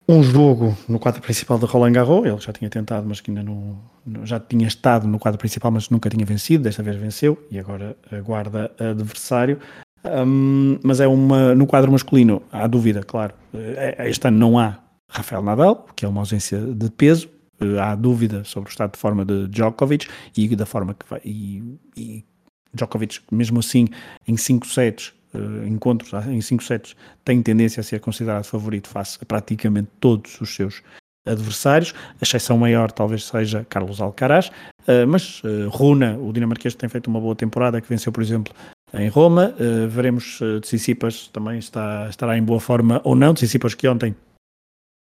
um, 0.06 0.22
jogo 0.22 0.76
no 0.86 0.98
quadro 0.98 1.22
principal 1.22 1.58
de 1.58 1.64
Roland 1.64 1.92
Garros. 1.92 2.26
Ele 2.26 2.38
já 2.38 2.52
tinha 2.52 2.68
tentado, 2.68 3.08
mas 3.08 3.22
que 3.22 3.30
ainda 3.30 3.42
não, 3.42 3.80
já 4.26 4.38
tinha 4.38 4.68
estado 4.68 5.08
no 5.08 5.18
quadro 5.18 5.38
principal, 5.38 5.70
mas 5.70 5.88
nunca 5.88 6.10
tinha 6.10 6.26
vencido. 6.26 6.64
Desta 6.64 6.82
vez 6.82 6.96
venceu 6.96 7.42
e 7.50 7.58
agora 7.58 7.96
aguarda 8.12 8.70
adversário. 8.78 9.58
Um, 10.04 10.78
mas 10.82 11.00
é 11.00 11.06
uma 11.06 11.54
no 11.54 11.66
quadro 11.66 11.90
masculino 11.92 12.42
há 12.52 12.66
dúvida, 12.66 13.02
claro. 13.02 13.34
Eh, 13.54 14.08
este 14.08 14.28
ano 14.28 14.38
não 14.38 14.58
há 14.58 14.78
Rafael 15.10 15.42
Nadal, 15.42 15.86
que 15.94 16.04
é 16.04 16.08
uma 16.08 16.20
ausência 16.20 16.58
de 16.58 16.90
peso. 16.90 17.28
Eh, 17.61 17.79
há 17.79 17.94
dúvida 17.94 18.42
sobre 18.44 18.68
o 18.68 18.73
estado 18.73 18.92
de 18.92 18.99
forma 18.99 19.25
de 19.25 19.46
Djokovic 19.49 20.09
e 20.37 20.57
da 20.57 20.66
forma 20.66 20.94
que 20.94 21.09
vai. 21.09 21.20
E, 21.25 21.62
e 21.96 22.25
Djokovic, 22.73 23.20
mesmo 23.31 23.61
assim, 23.61 23.88
em 24.27 24.37
5 24.37 24.66
sets, 24.66 25.12
uh, 25.35 25.66
encontros 25.66 26.12
em 26.27 26.40
5 26.40 26.62
sets, 26.62 26.96
tem 27.25 27.42
tendência 27.42 27.81
a 27.81 27.85
ser 27.85 28.01
considerado 28.01 28.44
favorito 28.44 28.88
face 28.88 29.18
a 29.20 29.25
praticamente 29.25 29.88
todos 29.99 30.40
os 30.40 30.55
seus 30.55 30.83
adversários. 31.27 31.92
A 32.20 32.23
exceção 32.23 32.57
maior 32.57 32.90
talvez 32.92 33.25
seja 33.25 33.66
Carlos 33.68 34.01
Alcaraz, 34.01 34.49
uh, 34.49 35.07
mas 35.07 35.42
uh, 35.44 35.68
Runa, 35.68 36.16
o 36.18 36.33
dinamarquês, 36.33 36.75
tem 36.75 36.88
feito 36.88 37.09
uma 37.09 37.20
boa 37.20 37.35
temporada, 37.35 37.81
que 37.81 37.88
venceu, 37.88 38.12
por 38.12 38.23
exemplo, 38.23 38.55
em 38.94 39.09
Roma. 39.09 39.55
Uh, 39.59 39.88
veremos 39.88 40.40
uh, 40.40 40.61
Tsitsipas 40.61 41.29
também 41.29 41.59
está, 41.59 42.09
estará 42.09 42.38
em 42.38 42.42
boa 42.42 42.61
forma 42.61 43.01
ou 43.05 43.16
não. 43.16 43.35
Tsitsipas 43.35 43.75
que 43.75 43.88
ontem 43.88 44.14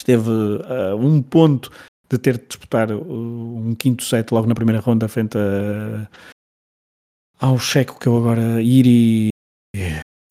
esteve 0.01 0.31
a 0.91 0.95
um 0.95 1.21
ponto 1.21 1.69
de 2.09 2.17
ter 2.17 2.37
de 2.37 2.47
disputar 2.47 2.91
uh, 2.91 3.57
um 3.57 3.75
quinto 3.75 4.03
set 4.03 4.31
logo 4.31 4.47
na 4.47 4.55
primeira 4.55 4.81
ronda 4.81 5.07
frente 5.07 5.37
a, 5.37 6.07
ao 7.39 7.59
checo 7.59 7.99
que 7.99 8.07
eu 8.07 8.17
agora 8.17 8.61
Iri 8.61 9.29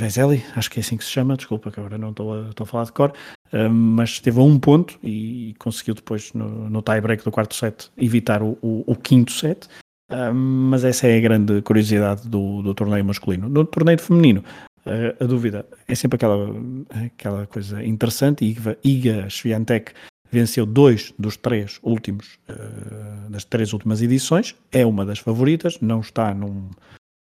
Vezeli, 0.01 0.45
acho 0.55 0.71
que 0.71 0.79
é 0.79 0.83
assim 0.83 0.97
que 0.97 1.05
se 1.05 1.11
chama, 1.11 1.37
desculpa 1.37 1.71
que 1.71 1.81
agora 1.81 1.97
não 1.97 2.11
estou 2.11 2.35
a, 2.35 2.51
a 2.59 2.67
falar 2.67 2.85
de 2.85 2.93
cor, 2.93 3.13
uh, 3.53 3.71
mas 3.71 4.11
esteve 4.11 4.39
a 4.39 4.43
um 4.43 4.59
ponto 4.59 4.99
e 5.03 5.55
conseguiu 5.59 5.95
depois 5.95 6.33
no, 6.33 6.69
no 6.69 6.83
tie-break 6.83 7.25
do 7.25 7.31
quarto 7.31 7.55
set 7.55 7.91
evitar 7.97 8.43
o, 8.43 8.59
o, 8.61 8.85
o 8.87 8.97
quinto 8.97 9.33
set, 9.33 9.67
uh, 10.11 10.35
mas 10.35 10.85
essa 10.85 11.07
é 11.07 11.17
a 11.17 11.21
grande 11.21 11.63
curiosidade 11.63 12.29
do, 12.29 12.63
do 12.63 12.75
torneio 12.75 13.05
masculino. 13.05 13.49
No 13.49 13.65
torneio 13.65 13.99
feminino, 13.99 14.45
a 15.21 15.25
dúvida 15.25 15.67
é 15.89 15.95
sempre 15.97 16.15
aquela, 16.15 16.49
aquela 17.07 17.47
coisa 17.47 17.85
interessante. 17.85 18.45
Iga, 18.85 19.29
Swiatek 19.29 19.93
venceu 20.39 20.67
dois 20.67 21.15
dos 21.19 21.37
três 21.37 21.79
últimos, 21.83 22.39
uh, 22.51 23.31
das 23.31 23.45
três 23.45 23.73
últimas 23.73 24.03
edições, 24.03 24.55
é 24.71 24.85
uma 24.85 25.05
das 25.07 25.19
favoritas, 25.19 25.81
não 25.81 26.01
está, 26.01 26.35
num, 26.35 26.69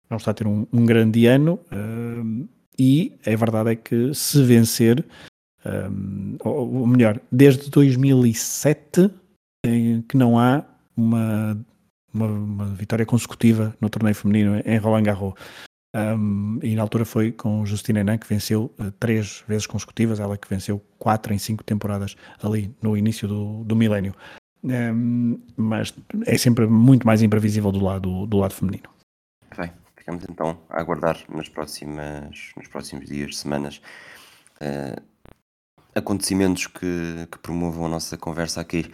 não 0.10 0.17
está 0.17 0.32
a 0.32 0.34
ter 0.34 0.47
um, 0.47 0.65
um 0.73 0.86
grande 0.86 1.28
ano 1.28 1.60
uh, 1.71 2.47
e 2.78 3.13
a 3.26 3.36
verdade 3.36 3.71
é 3.71 3.76
que 3.76 4.13
se 4.15 4.41
vencer, 4.43 5.06
um, 5.63 6.38
ou, 6.43 6.88
melhor, 6.88 7.19
desde 7.32 7.69
2007 7.69 9.12
que 10.10 10.17
não 10.17 10.38
há 10.38 10.65
uma, 10.97 11.58
uma, 12.13 12.26
uma, 12.28 12.65
vitória 12.65 13.06
consecutiva 13.06 13.73
no 13.80 13.89
torneio 13.89 14.13
feminino 14.13 14.62
em 14.65 14.78
Roland 14.78 15.04
Garros. 15.04 15.36
Um, 15.95 16.60
e 16.63 16.75
na 16.75 16.82
altura 16.82 17.06
foi 17.06 17.32
com 17.32 17.63
Justina 17.65 17.99
Enan 17.99 18.17
que 18.17 18.27
venceu 18.27 18.73
uh, 18.79 18.91
três 18.99 19.43
vezes 19.47 19.67
consecutivas, 19.67 20.19
ela 20.19 20.38
que 20.38 20.49
venceu 20.49 20.84
quatro 20.97 21.34
em 21.34 21.38
cinco 21.38 21.63
temporadas 21.63 22.15
ali 22.41 22.75
no 22.82 22.97
início 22.97 23.27
do, 23.27 23.63
do 23.63 23.75
milénio. 23.75 24.15
Um, 24.63 25.39
mas 25.56 25.93
é 26.25 26.38
sempre 26.38 26.65
muito 26.65 27.06
mais 27.06 27.21
imprevisível 27.21 27.71
do 27.71 27.84
lado, 27.84 28.25
do 28.25 28.38
lado 28.38 28.53
feminino. 28.53 28.89
Bem, 29.56 29.71
ficamos 29.95 30.23
então 30.27 30.58
a 30.69 30.79
aguardar 30.79 31.19
nas 31.29 31.47
próximas, 31.47 32.51
nos 32.58 32.67
próximos 32.67 33.06
dias, 33.06 33.38
semanas, 33.38 33.79
uh, 34.62 34.99
acontecimentos 35.93 36.65
que, 36.65 37.27
que 37.32 37.38
promovam 37.38 37.86
a 37.86 37.89
nossa 37.89 38.17
conversa 38.17 38.62
aqui 38.62 38.89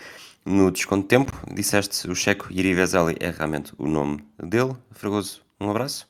no 0.45 0.69
Desconto 0.69 1.07
Tempo. 1.07 1.31
Disseste 1.53 2.09
o 2.09 2.15
checo 2.15 2.51
Yuri 2.51 2.73
Vezeli 2.73 3.15
é 3.21 3.29
realmente 3.29 3.71
o 3.77 3.87
nome 3.87 4.21
dele. 4.37 4.75
Fragoso, 4.91 5.41
um 5.61 5.69
abraço. 5.69 6.09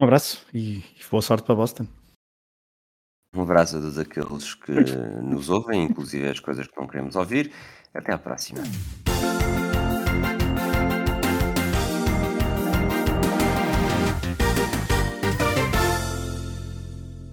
Um 0.00 0.04
abraço 0.04 0.46
e 0.54 0.84
boa 1.10 1.20
sorte 1.20 1.44
para 1.44 1.56
Boston. 1.56 1.84
Um 3.34 3.42
abraço 3.42 3.76
a 3.76 3.80
todos 3.80 3.98
aqueles 3.98 4.54
que 4.54 4.72
nos 4.72 5.50
ouvem, 5.50 5.82
inclusive 5.82 6.28
as 6.28 6.38
coisas 6.38 6.68
que 6.68 6.80
não 6.80 6.86
queremos 6.86 7.16
ouvir. 7.16 7.52
Até 7.92 8.14
à 8.14 8.18
próxima. 8.18 8.62